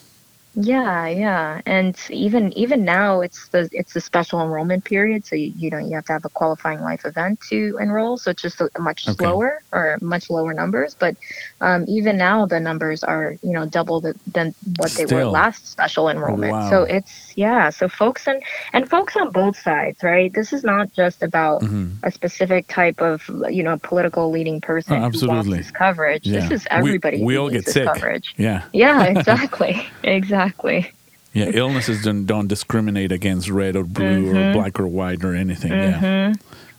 [0.54, 5.52] Yeah, yeah, and even even now it's the it's the special enrollment period, so you,
[5.56, 8.60] you know you have to have a qualifying life event to enroll, so it's just
[8.60, 9.16] a, much Okay.
[9.16, 10.96] slower or much lower numbers.
[10.98, 11.16] But
[11.60, 15.70] um, even now the numbers are you know double the, than what they were last
[15.70, 16.62] special enrollment.
[16.62, 16.62] Wow.
[16.62, 18.42] So it's yeah, so folks and
[18.72, 20.32] and folks on both sides, right?
[20.32, 21.92] This is not just about Mhm.
[22.02, 25.58] a specific type of you know political leading person Oh, absolutely.
[25.58, 26.26] this coverage.
[26.26, 26.40] Yeah.
[26.40, 27.22] This is We- everybody.
[27.22, 27.86] we who all get sick.
[27.86, 28.34] Coverage.
[28.36, 30.90] Yeah, Yeah, exactly, exactly.
[31.32, 31.46] yeah.
[31.52, 35.72] Illnesses don't don't discriminate against red or blue or black or white or anything.
[35.72, 36.00] Yeah.
[36.00, 36.32] No,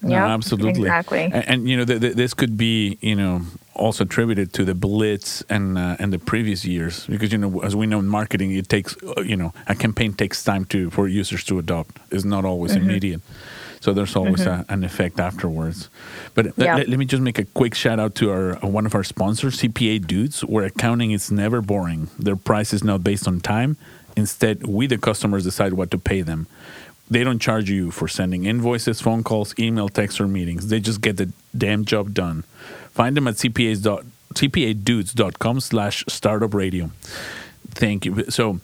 [0.10, 0.12] Mm-hmm.
[0.12, 0.82] Yep, absolutely.
[0.84, 1.24] exactly.
[1.34, 3.42] And, and you know, th- th- this could be, you know,
[3.76, 7.76] also attributed to the blitz and uh, and the previous years because you know, as
[7.76, 11.08] we know in marketing, it takes, uh, you know, a campaign takes time to for
[11.08, 11.98] users to adopt.
[12.12, 12.90] It's not always Mm-hmm.
[12.90, 13.22] immediate.
[13.82, 15.90] So there's always a, an effect afterwards.
[16.34, 16.76] But let- Yeah.
[16.78, 19.04] let, let me just make a quick shout out to our uh, one of our
[19.04, 22.08] sponsors, CPA Dudes, where accounting is never boring.
[22.18, 23.78] Their price is not based on time.
[24.18, 26.48] Instead, we the customers decide what to pay them.
[27.10, 30.68] They don't charge you for sending invoices, phone calls, email, texts, or meetings.
[30.68, 32.44] They just get the damn job done.
[32.92, 36.90] Find them at cpas dot, cpadudes.com slash startup radio.
[37.70, 38.26] Thank you.
[38.30, 38.60] So,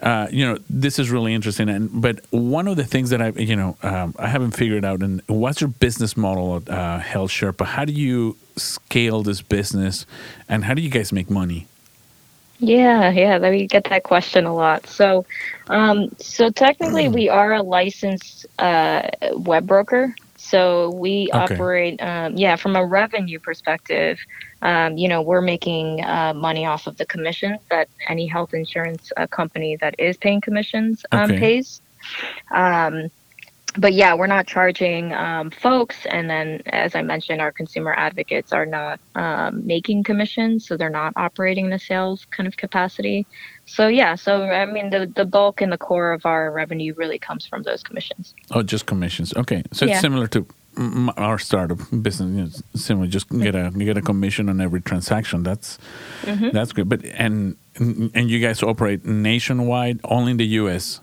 [0.00, 1.68] uh, you know, this is really interesting.
[1.68, 5.02] And but one of the things that I, you know, um, I haven't figured out.
[5.02, 7.66] And what's your business model at uh, Health Sherpa?
[7.66, 10.06] How do you scale this business,
[10.48, 11.66] and how do you guys make money?
[12.58, 14.86] Yeah, yeah, that we get that question a lot.
[14.86, 15.26] So,
[15.68, 20.14] um, so technically, we are a licensed uh, web broker.
[20.36, 21.64] So we Okay.
[21.64, 24.18] operate, um, yeah, from a revenue perspective.
[24.62, 29.10] Um, you know, we're making uh, money off of the commissions that any health insurance
[29.16, 31.36] uh, company that is paying commissions um, Okay.
[31.36, 31.80] pays.
[33.78, 36.06] But yeah, we're not charging um, folks.
[36.06, 40.90] And then, as I mentioned, our consumer advocates are not um, making commissions, so they're
[40.90, 43.26] not operating the sales kind of capacity.
[43.66, 47.18] So yeah, so I mean, the the bulk and the core of our revenue really
[47.18, 48.34] comes from those commissions.
[48.52, 49.34] Oh, just commissions.
[49.36, 50.46] Okay, so it's similar to
[51.16, 52.62] our startup business.
[52.72, 55.42] You similar, just get a you get a commission on every transaction.
[55.42, 55.78] That's
[56.22, 56.50] Mm-hmm.
[56.50, 56.88] that's good.
[56.88, 61.00] But and and you guys operate nationwide, only in the U.S.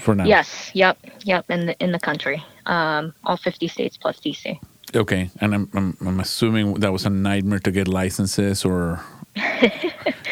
[0.00, 0.24] for now.
[0.24, 4.58] Yes, yep, yep, in the in the country, um, all fifty states plus DC.
[4.94, 9.04] Okay, and I'm, I'm I'm assuming that was a nightmare to get licenses or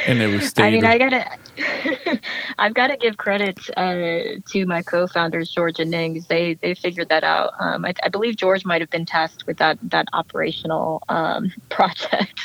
[0.07, 0.65] in every state.
[0.65, 1.39] I mean, or- I gotta.
[2.59, 6.27] I've got to give credit uh, to my co-founders George and Nings.
[6.27, 7.53] They they figured that out.
[7.59, 12.41] Um, I, I, believe George might have been tasked with that that operational um, project.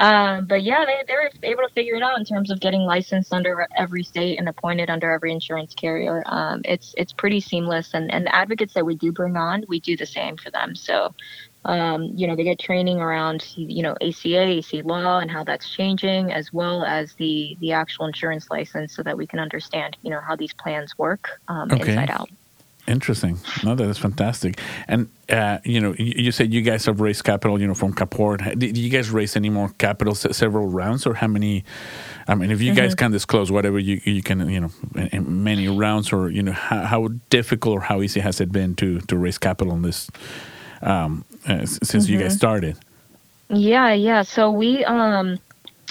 [0.00, 2.80] Um, but yeah, they, they were able to figure it out in terms of getting
[2.80, 6.22] licensed under every state and appointed under every insurance carrier.
[6.24, 9.78] Um, it's it's pretty seamless, and and the advocates that we do bring on, we
[9.78, 10.74] do the same for them.
[10.74, 11.14] So
[11.66, 15.68] um, you know, they get training around, you know, ACA, AC law, and how that's
[15.68, 20.10] changing, as well as the the actual insurance license, so that we can understand, you
[20.10, 21.90] know, how these plans work um, okay.
[21.90, 22.30] inside out.
[22.90, 23.38] Interesting.
[23.62, 24.58] No, that is fantastic.
[24.88, 27.94] And uh, you know, you, you, said you guys have raised capital, you know, from
[27.94, 28.58] Kapor.
[28.58, 31.64] Did you guys raise any more capital, several rounds, or how many?
[32.26, 32.80] I mean, if you mm-hmm.
[32.80, 34.70] guys can disclose whatever you you can, you know,
[35.12, 38.74] in many rounds, or you know, how, how difficult or how easy has it been
[38.76, 40.10] to to raise capital in this
[40.82, 42.12] um, uh, since mm-hmm.
[42.12, 42.38] you guys mm-hmm.
[42.38, 42.76] started?
[43.50, 44.22] Yeah, yeah.
[44.22, 45.38] So we um,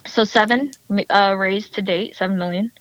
[0.06, 0.72] so seven
[1.10, 2.72] uh, raised to date, seven million.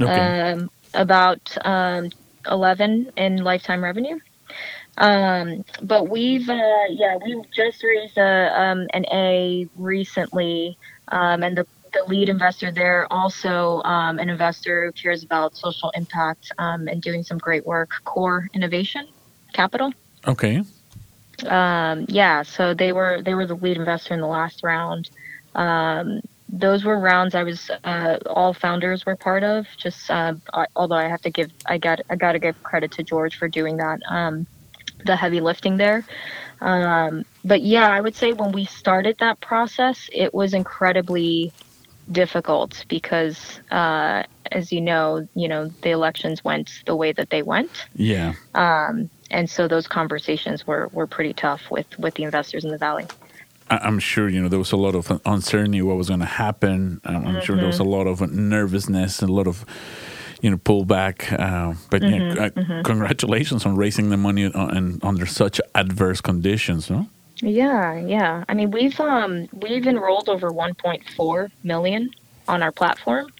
[0.00, 0.52] Okay.
[0.52, 2.10] Um, about um,
[2.50, 4.18] eleven in lifetime revenue.
[4.98, 10.78] Um, but we've uh, yeah we've just raised a um, an A recently,
[11.08, 15.90] um, and the the lead investor there also um, an investor who cares about social
[15.90, 17.90] impact um, and doing some great work.
[18.04, 19.06] Core Innovation
[19.52, 19.92] Capital.
[20.26, 20.62] Okay.
[21.46, 25.10] Um, yeah, so they were they were the lead investor in the last round.
[26.48, 29.66] Those were rounds I was uh, all founders were part of.
[29.76, 32.92] Just uh, I, although I have to give I got I got to give credit
[32.92, 34.46] to George for doing that um,
[35.04, 36.04] the heavy lifting there.
[36.60, 41.52] Um, but yeah, I would say when we started that process, it was incredibly
[42.10, 47.42] difficult because uh, as you know, you know the elections went the way that they
[47.42, 47.86] went.
[47.94, 48.34] Yeah.
[48.54, 52.78] Um, and so those conversations were, were pretty tough with, with the investors in the
[52.78, 53.06] valley.
[53.68, 57.00] I'm sure you know there was a lot of uncertainty what was going to happen.
[57.04, 57.40] I'm mm-hmm.
[57.40, 57.92] sure there was a mm-hmm.
[57.92, 59.64] lot of nervousness, a lot of
[60.40, 61.32] you know pullback.
[61.32, 62.82] Uh, but mm-hmm, yeah, uh, mm-hmm.
[62.82, 67.06] congratulations on raising the money on, under such adverse conditions, no?
[67.42, 68.44] Yeah, yeah.
[68.48, 72.10] I mean, we've um we've enrolled over 1.4 million
[72.48, 73.30] on our platform,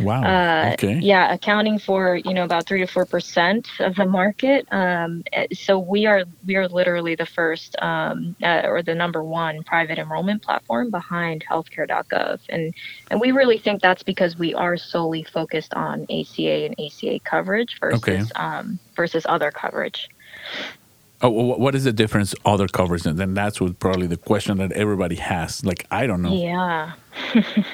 [0.00, 0.22] Wow.
[0.22, 0.98] Uh, okay.
[0.98, 4.66] Yeah, accounting for you know about three to four percent of the market.
[4.70, 9.62] Um, so we are we are literally the first um, uh, or the number one
[9.64, 12.74] private enrollment platform behind healthcare.gov, and
[13.10, 17.78] and we really think that's because we are solely focused on ACA and ACA coverage
[17.80, 18.22] versus okay.
[18.36, 20.08] um, versus other coverage.
[21.20, 23.04] Oh, what is the difference other covers?
[23.04, 25.64] And then that's what probably the question that everybody has.
[25.64, 26.32] Like, I don't know.
[26.32, 26.92] Yeah.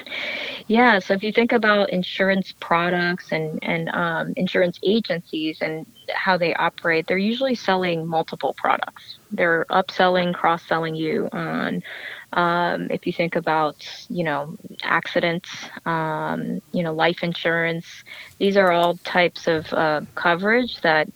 [0.67, 6.37] Yeah, so if you think about insurance products and and um, insurance agencies and how
[6.37, 9.17] they operate, they're usually selling multiple products.
[9.31, 11.83] They're upselling, cross-selling you on.
[12.33, 15.49] Um, if you think about, you know, accidents,
[15.85, 17.85] um, you know, life insurance,
[18.39, 21.07] these are all types of uh, coverage that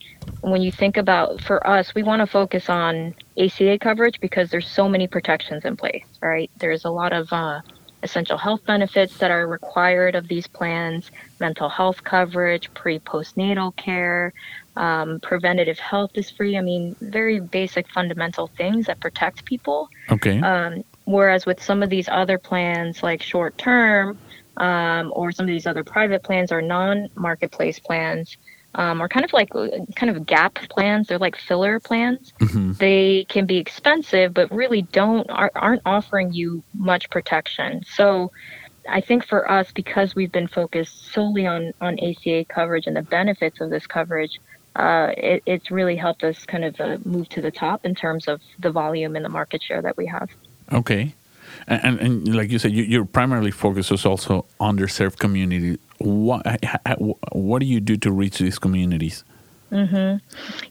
[0.42, 4.68] when you think about for us we want to focus on aca coverage because there's
[4.68, 7.60] so many protections in place right there's a lot of uh,
[8.04, 14.34] essential health benefits that are required of these plans, mental health coverage, pre postnatal care,
[14.76, 16.58] um, preventative health is free.
[16.58, 19.90] I mean, very basic fundamental things that protect people.
[20.10, 20.40] Okay.
[20.40, 24.18] Um, whereas with some of these other plans, like short term,
[24.58, 28.38] um, or some of these other private plans or non marketplace plans,
[28.76, 29.50] um, are kind of like
[29.96, 31.08] kind of gap plans.
[31.08, 32.32] They're like filler plans.
[32.40, 32.74] Mm-hmm.
[32.74, 37.84] They can be expensive, but really don't aren't offering you much protection.
[37.92, 38.32] So,
[38.88, 43.02] I think for us, because we've been focused solely on on ACA coverage and the
[43.02, 44.40] benefits of this coverage,
[44.76, 48.28] uh, it, it's really helped us kind of uh, move to the top in terms
[48.28, 50.30] of the volume and the market share that we have.
[50.72, 51.14] Okay.
[51.68, 55.78] And, and, like you said, you, your primarily focus is also underserved community.
[56.00, 56.64] What
[57.32, 59.24] what do you do to reach these communities?
[59.72, 60.18] Mm-hmm.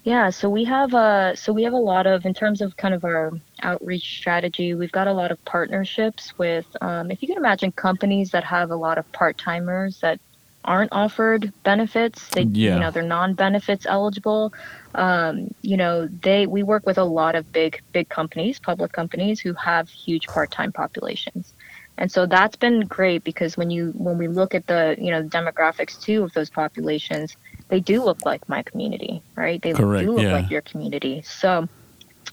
[0.02, 2.94] Yeah, so we have a so we have a lot of in terms of kind
[2.94, 3.32] of our
[3.62, 4.74] outreach strategy.
[4.74, 8.70] We've got a lot of partnerships with, um, if you can imagine, companies that have
[8.70, 10.18] a lot of part timers that
[10.64, 12.28] aren't offered benefits.
[12.28, 12.74] They, yeah.
[12.74, 14.52] you know, they're non-benefits eligible.
[14.94, 19.40] Um, you know, they we work with a lot of big big companies, public companies
[19.40, 21.54] who have huge part-time populations.
[21.98, 25.22] And so that's been great because when you when we look at the you know
[25.22, 27.36] demographics too of those populations,
[27.68, 29.60] they do look like my community, right?
[29.60, 30.32] They Correct, do look yeah.
[30.32, 31.22] like your community.
[31.22, 31.68] So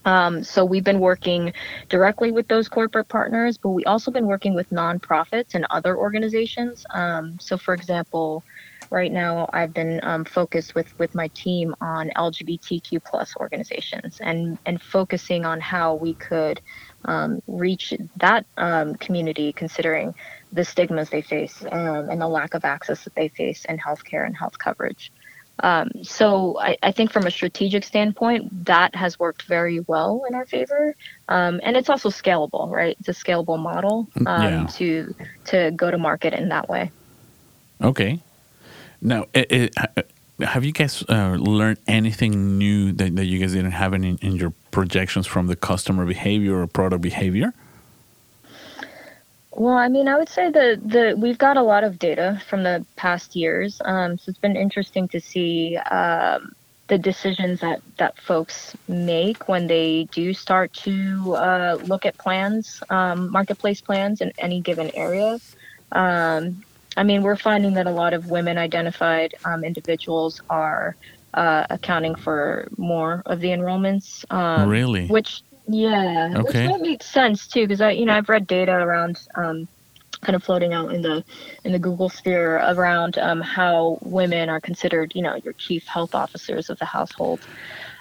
[0.06, 1.52] um, so we've been working
[1.90, 6.84] directly with those corporate partners, but we also been working with nonprofits and other organizations.
[6.94, 8.44] Um, so, for example,
[8.90, 14.58] right now I've been um, focused with with my team on LGBTQ plus organizations and
[14.66, 16.60] and focusing on how we could
[17.06, 20.14] um, reach that um, community, considering
[20.52, 24.26] the stigmas they face um, and the lack of access that they face in healthcare
[24.26, 25.12] and health coverage.
[25.60, 30.34] Um, so I, I, think from a strategic standpoint, that has worked very well in
[30.34, 30.94] our favor,
[31.28, 32.94] um, and it's also scalable, right?
[33.00, 34.66] It's a scalable model Mm, um, yeah.
[34.66, 35.14] to
[35.46, 36.90] to go to market in that way.
[37.82, 38.20] Okay.
[39.00, 39.74] Now, it, it,
[40.40, 44.36] have you guys uh, learned anything new that, that you guys didn't have in, in
[44.36, 47.52] your projections from the customer behavior or product behavior?
[49.56, 52.62] Well, I mean, I would say that the we've got a lot of data from
[52.62, 56.52] the past years, um, so it's been interesting to see um,
[56.88, 62.82] the decisions that that folks make when they do start to uh, look at plans,
[62.90, 65.38] um, marketplace plans in any given area.
[65.92, 66.62] Um,
[66.98, 70.96] I mean, we're finding that a lot of women-identified um, individuals are
[71.32, 74.30] uh, accounting for more of the enrollments.
[74.30, 75.06] Um, Really?
[75.06, 76.42] Which, yeah, Okay.
[76.42, 79.68] which that makes sense too, because I, you know, I've read data around, um,
[80.22, 81.24] kind of floating out in the
[81.64, 86.14] in the Google sphere around um, how women are considered, you know, your chief health
[86.14, 87.40] officers of the household.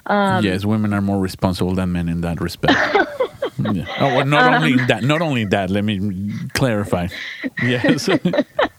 [0.07, 2.73] Um, yes, women are more responsible than men in that respect.
[3.59, 3.85] yeah.
[3.99, 5.03] Oh, well, not only Um, that.
[5.03, 5.69] Not only that.
[5.69, 7.07] Let me clarify.
[7.61, 8.09] Yes.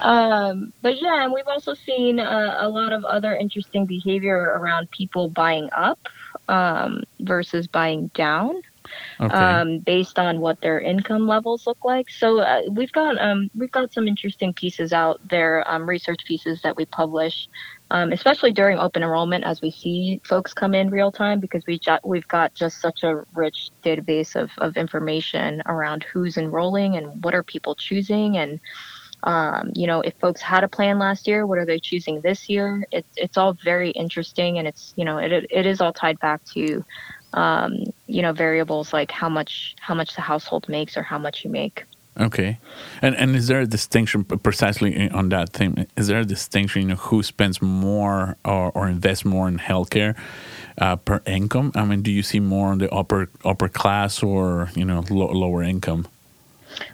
[0.00, 4.90] Um, but yeah, and we've also seen uh, a lot of other interesting behavior around
[4.90, 5.98] people buying up
[6.50, 8.60] um, versus buying down.
[9.20, 9.34] okay.
[9.34, 12.10] um, based on what their income levels look like.
[12.10, 16.60] So uh, we've got um, we've got some interesting pieces out there, um, research pieces
[16.62, 17.48] that we publish,
[17.90, 21.78] um, especially during open enrollment as we see folks come in real time because we
[21.78, 27.22] ju- we've got just such a rich database of, of information around who's enrolling and
[27.22, 28.60] what are people choosing and
[29.24, 32.48] um, you know if folks had a plan last year what are they choosing this
[32.48, 36.18] year it's it's all very interesting and it's you know it, it is all tied
[36.20, 36.84] back to
[37.34, 41.44] um, you know variables like how much how much the household makes or how much
[41.44, 41.84] you make
[42.18, 42.58] Okay,
[43.00, 45.86] and and is there a distinction precisely on that thing?
[45.96, 50.16] Is there a distinction, you know, who spends more or, or invests more in healthcare
[50.78, 51.70] uh, per income?
[51.76, 55.32] I mean, do you see more on the upper upper class or you know lo-
[55.32, 56.08] lower income?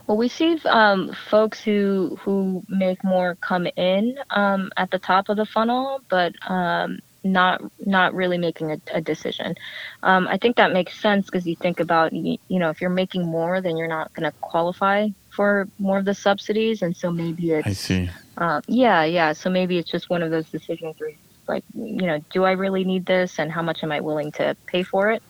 [0.06, 5.28] Well we see um, folks who who make more come in um, at the top
[5.28, 9.54] of the funnel but um, not not really making a, a decision
[10.02, 12.90] um, i think that makes sense because you think about you, you know if you're
[12.90, 17.10] making more then you're not going to qualify for more of the subsidies and so
[17.10, 18.10] maybe it's I see.
[18.38, 19.32] Um, yeah, yeah.
[19.32, 21.12] So maybe it's just one of those decisions where,
[21.48, 24.56] like, you know, do I really need this, and how much am I willing to
[24.66, 25.22] pay for it?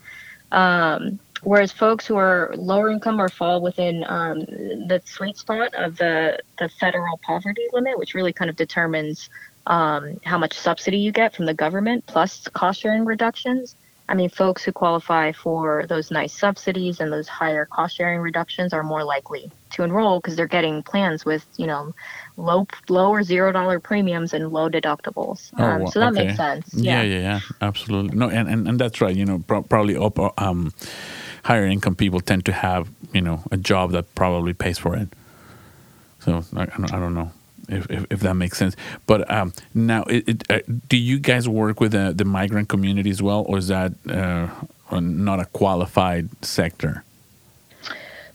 [0.51, 5.97] Um, whereas folks who are lower income or fall within um, the sweet spot of
[5.97, 9.28] the the federal poverty limit, which really kind of determines
[9.66, 13.74] um, how much subsidy you get from the government plus cost sharing reductions.
[14.09, 18.72] I mean, folks who qualify for those nice subsidies and those higher cost sharing reductions
[18.72, 21.93] are more likely to enroll because they're getting plans with, you know,
[22.37, 25.51] low, low or zero dollar premiums and low deductibles.
[25.59, 26.26] Oh, um, so that okay.
[26.26, 26.72] makes sense.
[26.72, 27.03] Yeah, Yeah.
[27.03, 28.16] yeah, yeah, absolutely.
[28.16, 29.14] No, and, and, and that's right.
[29.14, 30.72] You know, pro- probably up, um,
[31.47, 35.09] higher income people tend to have you know a job that probably pays for it.
[36.21, 37.31] So I, I, don't, know
[37.69, 38.75] if, if, if that makes sense.
[39.07, 43.11] But um, now, it, it, uh, do you guys work with the, the migrant community
[43.11, 44.49] as well, or is that uh,
[44.99, 47.05] not a qualified sector?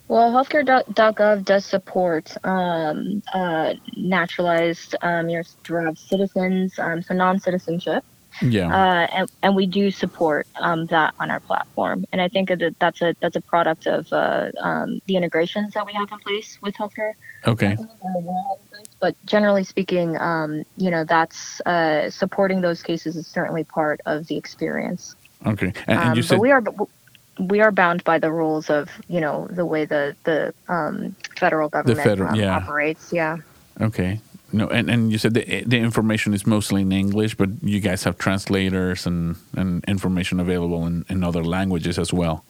[0.08, 8.06] Well, healthcare.gov does support um, uh, naturalized um, you know, citizens, um, so non-citizenship.
[8.42, 8.68] Yeah.
[8.68, 12.06] uh, and, and we do support um, that on our platform.
[12.12, 15.86] And I think that that's a that's a product of uh, um, the integrations that
[15.86, 17.14] we have in place with healthcare.
[17.46, 17.78] okay.
[19.00, 24.28] But generally speaking, um, you know, that's uh, supporting those cases is certainly part of
[24.28, 25.16] the experience.
[25.46, 25.74] Okay.
[25.88, 26.64] And, and Um, you said but we are
[27.40, 31.70] we are bound by the rules of you know the way the the um, federal
[31.70, 32.58] government the federal- um, yeah.
[32.58, 33.12] operates.
[33.12, 33.38] Yeah.
[33.80, 34.20] okay.
[34.54, 38.04] No, and, and you said the the information is mostly in English, but you guys
[38.04, 42.44] have translators and, and information available in, in other languages as well.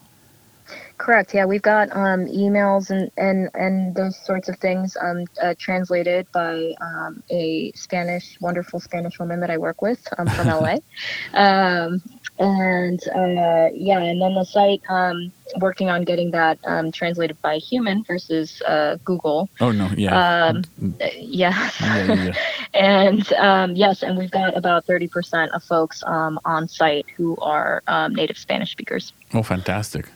[1.02, 1.34] Correct.
[1.34, 6.30] Yeah, we've got um, emails and, and, and those sorts of things um, uh, translated
[6.30, 10.76] by um, a Spanish, wonderful Spanish woman that I work with um, from LA.
[11.34, 12.00] um,
[12.38, 17.56] and uh, yeah, and then the site um, working on getting that um, translated by
[17.56, 19.50] human versus uh, Google.
[19.60, 20.44] Oh no, yeah.
[20.46, 20.62] Um,
[21.00, 21.68] uh, yeah.
[21.80, 22.34] yeah, yeah, yeah.
[22.74, 27.82] and um, yes, and we've got about 30% of folks um, on site who are
[27.88, 29.12] um, native Spanish speakers.
[29.34, 30.08] Oh, fantastic.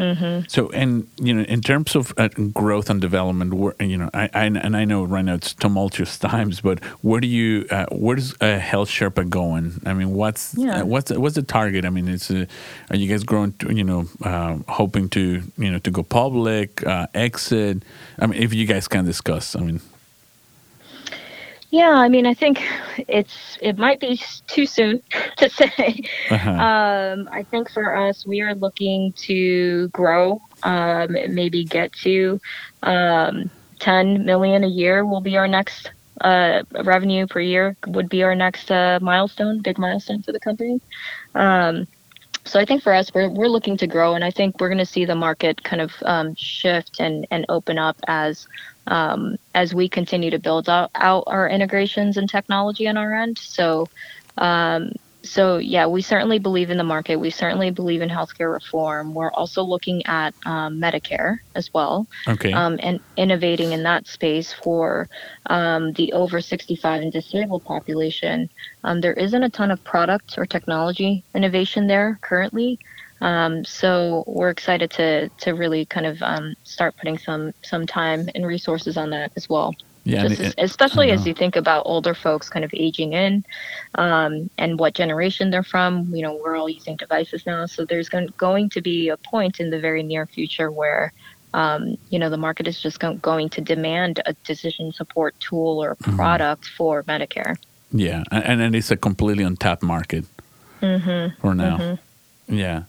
[0.00, 0.46] Mm-hmm.
[0.48, 4.30] So, and you know, in terms of uh, growth and development, where, you know, I,
[4.32, 8.16] I, and I know right now it's tumultuous times, but where do you, uh, where
[8.16, 9.78] does uh, Health Sherpa going?
[9.84, 10.80] I mean, what's yeah.
[10.80, 11.84] uh, what's what's the target?
[11.84, 12.46] I mean, it's uh,
[12.88, 13.52] are you guys growing?
[13.58, 17.82] To, you know, uh, hoping to you know to go public, uh, exit?
[18.18, 19.80] I mean, if you guys can discuss, I mean.
[21.70, 22.60] Yeah, I mean, I think
[22.98, 25.02] it's it might be too soon
[25.36, 26.02] to say.
[26.28, 26.50] Uh-huh.
[26.50, 32.40] Um, I think for us, we are looking to grow, um, maybe get to
[32.82, 35.90] um, 10 million a year will be our next
[36.20, 40.80] uh, revenue per year would be our next uh, milestone, big milestone for the company.
[41.34, 41.86] Um,
[42.44, 44.78] so I think for us, we're we're looking to grow, and I think we're going
[44.78, 48.48] to see the market kind of um, shift and and open up as
[48.86, 53.38] um, as we continue to build out, out our integrations and technology on our end.
[53.38, 53.88] So,
[54.38, 57.16] um, so yeah, we certainly believe in the market.
[57.16, 59.14] We certainly believe in healthcare reform.
[59.14, 64.52] We're also looking at um, Medicare as well, okay, um, and innovating in that space
[64.52, 65.08] for
[65.46, 68.48] um, the over 65 and disabled population.
[68.84, 72.78] Um, there isn't a ton of product or technology innovation there currently.
[73.20, 78.28] Um, so we're excited to to really kind of um, start putting some some time
[78.34, 79.74] and resources on that as well.
[80.04, 83.44] Yeah, as, especially as you think about older folks kind of aging in,
[83.96, 86.14] um, and what generation they're from.
[86.14, 89.60] You know, we're all using devices now, so there's going, going to be a point
[89.60, 91.12] in the very near future where
[91.54, 95.82] um, you know, the market is just go- going to demand a decision support tool
[95.82, 96.16] or mm-hmm.
[96.16, 96.76] product mm-hmm.
[96.76, 97.56] for Medicare.
[97.92, 100.24] Yeah, and, and it's a completely untapped market
[100.80, 101.40] mm-hmm.
[101.40, 101.78] for now.
[101.78, 102.54] Mm-hmm.
[102.56, 102.84] Yeah.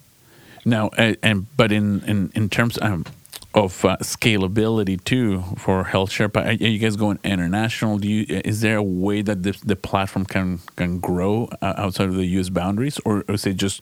[0.65, 3.05] Now, uh, and but in in in terms um,
[3.53, 7.97] of uh, scalability too for Health Sherpa, are you guys going international?
[7.97, 12.09] Do you is there a way that the, the platform can can grow uh, outside
[12.09, 12.49] of the U.S.
[12.49, 13.81] boundaries, or, or is it just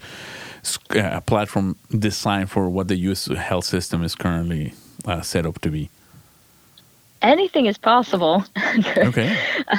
[0.95, 3.25] uh, a platform designed for what the U.S.
[3.25, 4.73] health system is currently
[5.05, 5.89] uh, set up to be?
[7.21, 8.45] Anything is possible.
[8.97, 9.37] okay.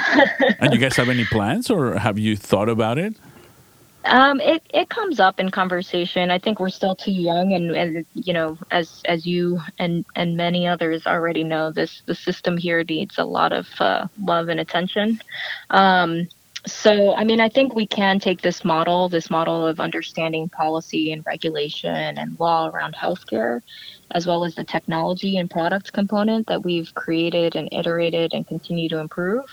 [0.59, 3.15] and you guys have any plans, or have you thought about it?
[4.05, 6.31] Um, it, it comes up in conversation.
[6.31, 10.35] I think we're still too young, and, and you know, as as you and and
[10.35, 14.59] many others already know, this the system here needs a lot of uh, love and
[14.59, 15.21] attention.
[15.69, 16.27] Um,
[16.65, 21.11] so, I mean, I think we can take this model, this model of understanding policy
[21.11, 23.61] and regulation and law around healthcare,
[24.13, 28.89] as well as the technology and product component that we've created and iterated and continue
[28.89, 29.45] to improve,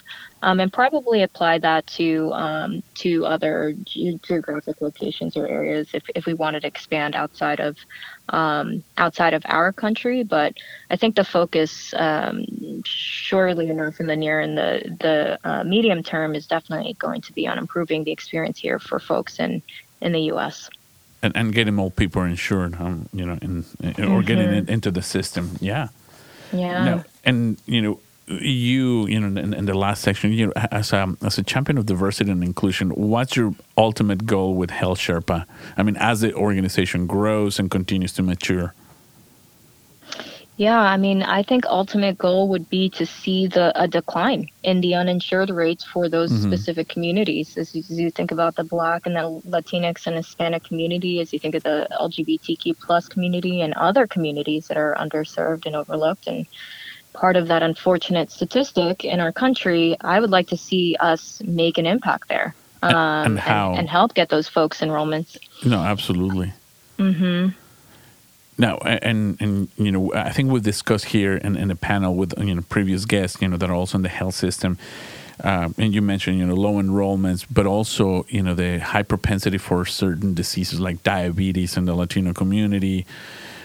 [0.42, 6.02] um, and probably apply that to um, to other ge- geographic locations or areas if,
[6.14, 7.76] if we wanted to expand outside of
[8.30, 10.22] um, outside of our country.
[10.22, 10.54] But
[10.90, 12.44] I think the focus, um,
[12.84, 17.32] surely enough, in the near and the the uh, medium term, is definitely going to
[17.32, 19.62] be on improving the experience here for folks in
[20.00, 20.70] in the U.S
[21.22, 24.12] and, and getting more people insured, um, you know, in, in mm-hmm.
[24.12, 25.56] or getting it into the system.
[25.60, 25.88] Yeah.
[26.52, 26.84] Yeah.
[26.84, 30.92] Now, and you know, you you know in, in, the last section, you know, as
[30.92, 35.44] a as a champion of diversity and inclusion, what's your ultimate goal with Health Sherpa?
[35.76, 38.74] I mean, as the organization grows and continues to mature.
[40.58, 44.80] Yeah, I mean, I think ultimate goal would be to see the a decline in
[44.80, 46.48] the uninsured rates for those mm-hmm.
[46.48, 47.56] specific communities.
[47.56, 51.32] As you, as you, think about the Black and the Latinx and Hispanic community, as
[51.32, 56.26] you think of the LGBTQ plus community and other communities that are underserved and overlooked,
[56.26, 56.44] and
[57.12, 61.78] part of that unfortunate statistic in our country, I would like to see us make
[61.78, 63.70] an impact there um, and, how?
[63.70, 65.36] And, and, help get those folks enrollments.
[65.64, 66.52] No, absolutely.
[66.98, 67.50] Mm-hmm.
[68.58, 72.34] Now, and and you know, I think we've discussed here in, in the panel with
[72.38, 74.78] you know previous guests, you know, that are also in the health system.
[75.42, 79.56] Uh, and you mentioned, you know, low enrollments, but also, you know, the high propensity
[79.56, 83.06] for certain diseases like diabetes in the Latino community,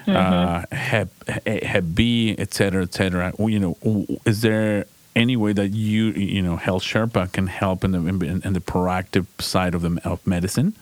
[0.05, 0.15] mm-hmm.
[0.15, 1.09] uh, Hep,
[1.47, 3.33] Hep B, et cetera, et cetera.
[3.39, 4.85] You know, is there
[5.15, 8.61] any way that you, you know, Health Sherpa can help in the in, in the
[8.61, 10.75] proactive side of the of medicine?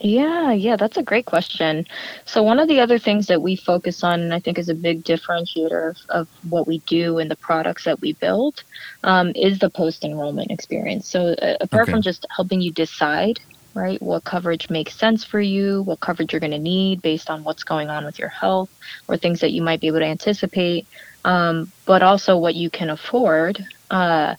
[0.00, 1.86] Yeah, yeah, that's a great question.
[2.24, 4.74] So, one of the other things that we focus on, and I think is a
[4.74, 8.64] big differentiator of, of what we do and the products that we build,
[9.04, 11.06] um, is the post enrollment experience.
[11.06, 11.92] So, uh, apart okay.
[11.92, 13.40] from just helping you decide,
[13.74, 17.44] right, what coverage makes sense for you, what coverage you're going to need based on
[17.44, 18.70] what's going on with your health,
[19.06, 20.86] or things that you might be able to anticipate,
[21.26, 23.62] um, but also what you can afford.
[23.90, 24.34] Uh,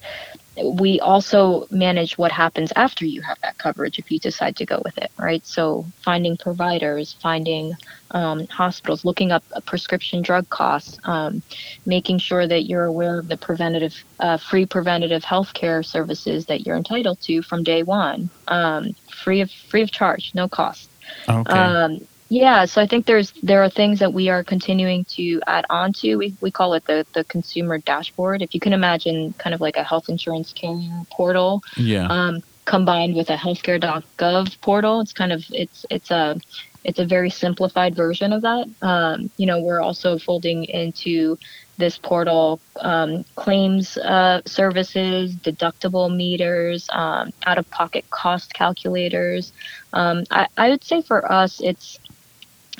[0.63, 4.81] we also manage what happens after you have that coverage if you decide to go
[4.83, 5.45] with it, right?
[5.45, 7.73] So finding providers, finding
[8.11, 11.41] um, hospitals, looking up prescription drug costs, um,
[11.85, 16.65] making sure that you're aware of the preventative, uh, free preventative health care services that
[16.65, 20.89] you're entitled to from day one, um, free of free of charge, no cost.
[21.27, 22.07] Okay.
[22.31, 25.91] Yeah, so I think there's there are things that we are continuing to add on
[25.95, 26.15] to.
[26.15, 28.41] We we call it the the consumer dashboard.
[28.41, 32.07] If you can imagine, kind of like a health insurance carrier portal, Yeah.
[32.07, 35.01] um, combined with a healthcare.gov portal.
[35.01, 36.39] It's kind of it's it's a
[36.85, 38.65] it's a very simplified version of that.
[38.81, 41.37] Um, you know, we're also folding into
[41.77, 49.51] this portal um, claims uh, services, deductible meters, um, out of pocket cost calculators.
[49.93, 51.99] Um, I, I would say for us, it's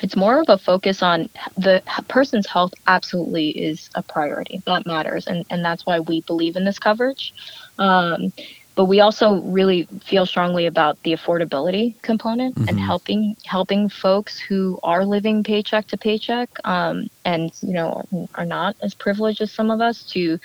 [0.02, 4.62] it's more of a focus on the person's health absolutely is a priority.
[4.66, 7.34] That matters and, and that's why we believe in this coverage.
[7.78, 8.32] Um,
[8.76, 14.80] but we also really feel strongly about the affordability component and helping helping folks who
[14.82, 18.04] are living paycheck to paycheck um, and you know
[18.36, 20.40] are not as privileged as some of us to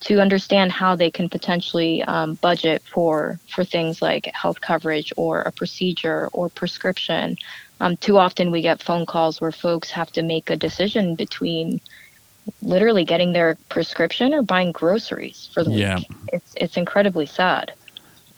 [0.00, 5.42] to understand how they can potentially um, budget for for things like health coverage or
[5.42, 7.36] a procedure or prescription.
[7.80, 11.80] Um, too often we get phone calls where folks have to make a decision between
[12.62, 15.96] literally getting their prescription or buying groceries for the Yeah.
[15.96, 16.10] week.
[16.32, 17.72] It's it's incredibly sad.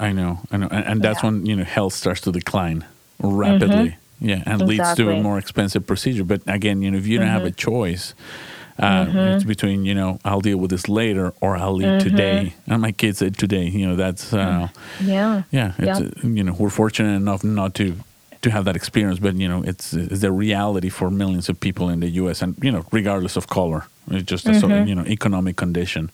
[0.00, 1.30] I know, I know, and, and that's Yeah.
[1.30, 2.84] when you know health starts to decline
[3.20, 3.96] rapidly.
[4.20, 6.24] Yeah, and leads to a more expensive procedure.
[6.24, 8.14] But again, you know, if you don't have a choice,
[8.80, 12.54] uh, it's between you know I'll deal with this later or I'll leave today.
[12.66, 13.66] And my kids said today.
[13.66, 14.68] You know, that's uh,
[15.00, 15.42] Yeah.
[15.52, 15.72] yeah.
[15.78, 17.94] It's uh, you know we're fortunate enough not to
[18.42, 21.88] to have that experience, but you know it's it's the reality for millions of people
[21.88, 22.42] in the U.S.
[22.42, 26.10] and you know regardless of color, it's just a sort of, you know economic condition.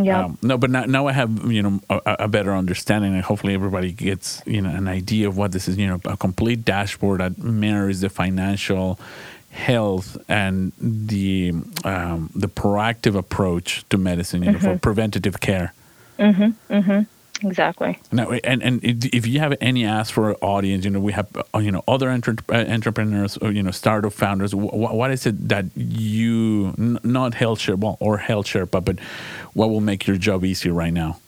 [0.00, 0.24] Yeah.
[0.24, 3.54] Um, no, but now, now I have you know a, a better understanding, and hopefully
[3.54, 5.76] everybody gets you know an idea of what this is.
[5.76, 8.98] You know, a complete dashboard that mirrors the financial
[9.50, 11.52] health and the
[11.84, 14.42] um, the proactive approach to medicine.
[14.42, 15.74] You know, for preventative care.
[17.42, 17.98] Exactly.
[18.12, 21.28] Now, and and if you have any ask for our audience, you know, we have
[21.54, 24.52] uh, you know other entre- uh, entrepreneurs or you know startup founders.
[24.52, 28.98] Wh- what is it that you n- not health share well, or health Sherpa, but
[29.54, 31.18] what will make your job easier right now?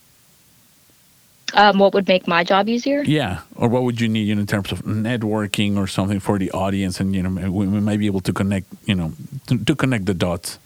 [1.53, 3.03] Um, what would make my job easier?
[3.03, 6.39] Yeah, or what would you need you know, in terms of networking or something for
[6.39, 9.13] the audience, and you know we, we might be able to connect you know
[9.47, 10.59] to, to connect the dots.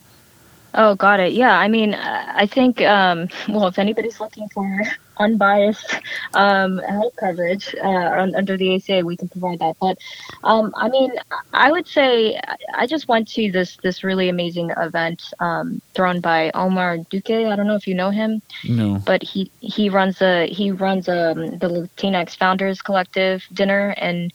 [0.74, 1.34] Oh, got it.
[1.34, 4.84] Yeah, I mean, uh, I think, um, well, if anybody's looking for
[5.20, 5.94] unbiased
[6.34, 9.76] um, health coverage uh, under the ACA, we can provide that.
[9.80, 9.98] But
[10.44, 11.12] um, I mean,
[11.54, 12.40] I would say
[12.74, 17.32] I just went to this this really amazing event um, thrown by Omar Duque.
[17.32, 21.08] I don't know if you know him, No, but he he runs a he runs
[21.10, 24.34] um, the Latinx Founders Collective dinner and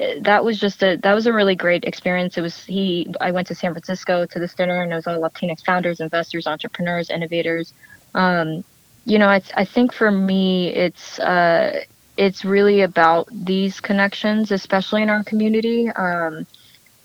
[0.00, 2.38] uh, that was just a that was a really great experience.
[2.38, 5.20] It was he I went to San Francisco to this dinner and it was all
[5.20, 7.74] Latinx founders, investors, entrepreneurs, innovators.
[8.14, 8.64] Um,
[9.04, 11.80] you know, I I think for me it's uh,
[12.16, 15.88] it's really about these connections, especially in our community.
[15.90, 16.46] Um,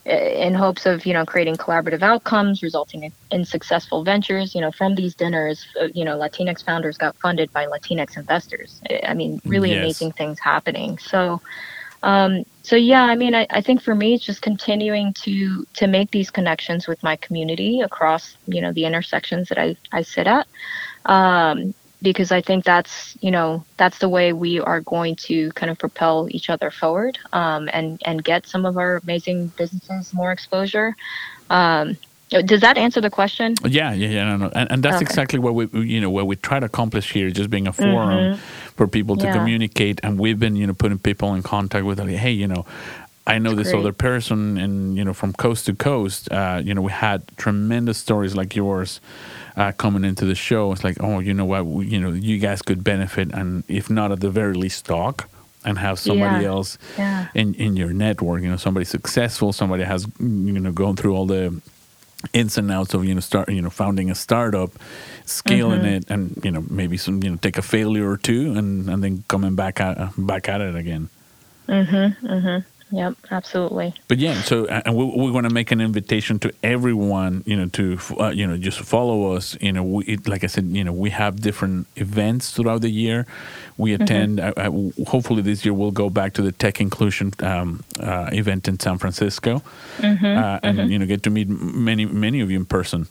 [0.06, 4.72] in hopes of you know creating collaborative outcomes resulting in, in successful ventures you know
[4.72, 9.14] from these dinners uh, you know latinx founders got funded by latinx investors i I
[9.14, 9.74] mean really Yes.
[9.74, 11.40] amazing things happening so
[12.02, 15.86] um, so yeah i mean I, I think for me it's just continuing to to
[15.86, 20.26] make these connections with my community across you know the intersections that i i sit
[20.26, 20.46] at
[21.06, 25.70] um, because I think that's you know that's the way we are going to kind
[25.70, 30.32] of propel each other forward um, and and get some of our amazing businesses more
[30.32, 30.94] exposure.
[31.50, 31.98] Um,
[32.30, 33.60] does that answer the question?
[33.64, 35.02] Yeah, yeah, yeah, no, no, and, and that's Okay.
[35.02, 38.30] exactly what we, you know, what we try to accomplish here, just being a forum
[38.76, 39.34] for people to Mm-hmm.
[39.34, 39.38] Yeah.
[39.38, 42.66] communicate, and we've been, you know, putting people in contact with, like, hey, you know,
[43.26, 43.74] I know this great.
[43.74, 47.98] other person, and you know, from coast to coast, uh, you know, we had tremendous
[47.98, 49.00] stories like yours.
[49.58, 52.38] Uh, coming into the show, it's like, oh, you know what, we, you know, you
[52.38, 55.28] guys could benefit, and if not at the very least, talk
[55.64, 56.50] and have somebody Yeah.
[56.54, 57.26] else Yeah.
[57.34, 58.42] in in your network.
[58.42, 61.60] You know, somebody successful, somebody has you know gone through all the
[62.32, 64.70] ins and outs of you know start you know founding a startup,
[65.26, 65.96] scaling Mm-hmm.
[65.96, 69.02] it, and you know maybe some you know take a failure or two, and and
[69.02, 71.08] then coming back at back at it again.
[72.90, 73.94] Yep, absolutely.
[74.08, 77.66] But yeah, so and we, we're going to make an invitation to everyone, you know,
[77.66, 79.56] to uh, you know just follow us.
[79.60, 82.88] You know, we, it, like I said, you know, we have different events throughout the
[82.88, 83.26] year.
[83.76, 84.40] We attend.
[84.40, 84.70] Uh, uh,
[85.06, 88.96] hopefully, this year we'll go back to the Tech Inclusion um, uh, event in San
[88.96, 89.62] Francisco,
[90.02, 93.06] uh, and you know, get to meet many many of you in person.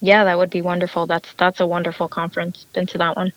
[0.00, 1.06] Yeah, that would be wonderful.
[1.06, 2.64] That's that's a wonderful conference.
[2.72, 3.32] Been to that one.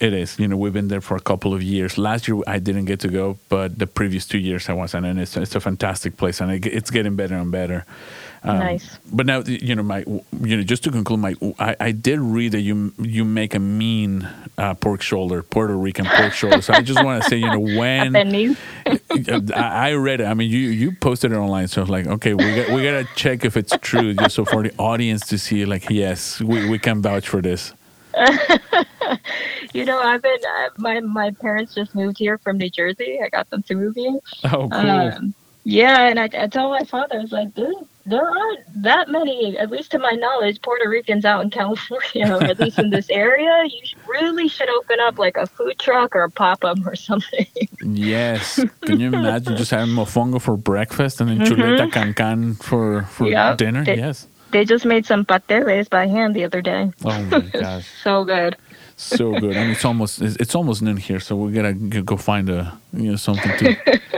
[0.00, 0.38] It is.
[0.38, 1.98] You know, we've been there for a couple of years.
[1.98, 5.04] Last year I didn't get to go, but the previous two years I was, and
[5.20, 7.84] it's it's a fantastic place, and it, it's getting better and better.
[8.42, 8.98] Um, nice.
[9.12, 9.98] But now, you know, my,
[10.40, 13.58] you know, just to conclude, my, I, I did read that you you make a
[13.58, 14.26] mean
[14.56, 16.62] uh, pork shoulder, Puerto Rican pork shoulder.
[16.62, 18.16] So I just want to say, you know, when
[19.54, 22.06] I, I read it, I mean, you you posted it online, so I was like,
[22.06, 25.36] okay, we got we gotta check if it's true, just so for the audience to
[25.36, 27.74] see, like, yes, we we can vouch for this.
[29.72, 33.20] you know, I've been uh, my my parents just moved here from New Jersey.
[33.22, 34.18] I got them to move here.
[34.44, 34.72] Oh, cool.
[34.72, 37.72] Um, yeah, and I, I tell my father, I was like, there,
[38.06, 42.42] there aren't that many, at least to my knowledge, Puerto Ricans out in California, or
[42.42, 43.62] at least in this area.
[43.64, 47.46] You really should open up like a food truck or a pop up or something.
[47.82, 48.64] Yes.
[48.82, 51.60] Can you imagine just having mofongo for breakfast and then mm-hmm.
[51.60, 53.58] chuleta cancan for, for yep.
[53.58, 53.84] dinner?
[53.84, 54.26] They, yes.
[54.52, 56.92] They just made some pasteles by hand the other day.
[57.04, 57.88] Oh my gosh.
[58.02, 58.56] so good
[59.00, 59.56] so good.
[59.56, 63.10] I mean, it's almost it's almost noon here, so we gotta go find a you
[63.10, 64.00] know something to.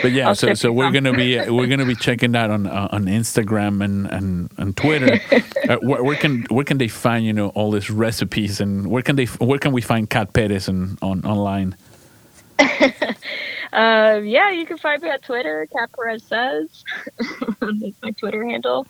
[0.00, 3.06] But yeah, so so we're gonna be we're gonna be checking that on uh, on
[3.06, 5.20] Instagram and and, and Twitter.
[5.68, 9.02] uh, where, where, can where can they find you know all these recipes and where
[9.02, 11.74] can they where can we find Kat Perez and on online?
[13.72, 15.66] Uh, yeah, you can find me on Twitter.
[15.72, 16.84] Kat Perez says
[17.60, 18.86] that's my Twitter handle.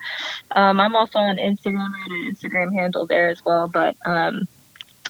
[0.52, 1.90] Um, I'm also on Instagram.
[1.94, 4.46] I an Instagram handle there as well, but um,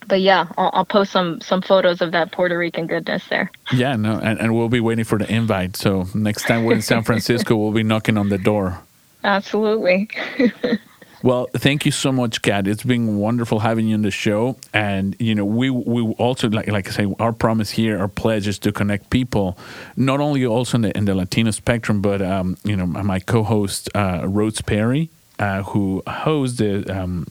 [0.06, 3.50] but yeah, I'll, I'll, post some some photos of that Puerto Rican goodness there.
[3.72, 5.76] Yeah, no, and, and we'll be waiting for the invite.
[5.76, 8.80] So next time we're in San Francisco, we'll be knocking on the door.
[9.24, 10.08] Absolutely.
[11.22, 12.68] Well, thank you so much, Kat.
[12.68, 14.56] It's been wonderful having you on the show.
[14.72, 18.46] And you know, we we also like like I say, our promise here, our pledge
[18.46, 19.58] is to connect people,
[19.96, 23.90] not only also in the in the Latino spectrum, but um, you know, my co-host
[23.96, 25.10] uh, Rhodes Perry,
[25.40, 27.26] uh, who hosts the um,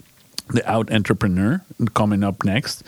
[0.50, 1.62] the out entrepreneur
[1.94, 2.84] coming up next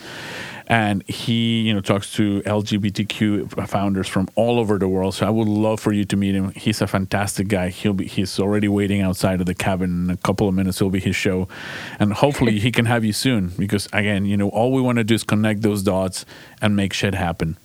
[0.69, 5.15] and he you know talks to lgbtq founders from all over the world.
[5.15, 6.51] So i would love for you to meet him.
[6.51, 7.69] He's a fantastic guy.
[7.69, 10.79] He'll be he's already waiting outside of the cabin in a couple of minutes.
[10.81, 11.47] Will be his show.
[11.99, 15.03] And hopefully he can have you soon because again you know all we want to
[15.03, 16.25] do is connect those dots
[16.61, 17.57] and make shit happen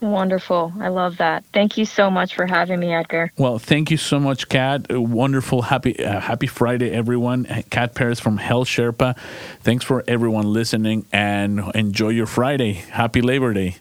[0.00, 0.72] Wonderful.
[0.80, 1.44] I love that.
[1.52, 3.32] Thank you so much for having me, Edgar.
[3.38, 4.86] Well, thank you so much, Kat.
[4.90, 5.62] Wonderful.
[5.62, 7.44] Happy uh, Happy Friday, everyone.
[7.70, 9.16] Kat Perez from Health Sherpa.
[9.60, 12.72] Thanks for everyone listening and enjoy your Friday.
[12.72, 13.76] Happy Labor Day.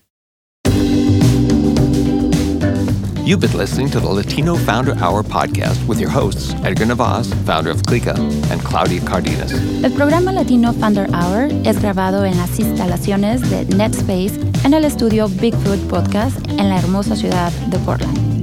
[3.25, 7.71] You've been listening to the Latino Founder Hour podcast with your hosts, Edgar Navas, founder
[7.71, 8.17] of Clica,
[8.51, 9.53] and Claudia Cardenas.
[9.81, 15.29] El programa Latino Founder Hour es grabado en las instalaciones de NetSpace en el estudio
[15.29, 18.42] Bigfoot Podcast en la hermosa ciudad de Portland.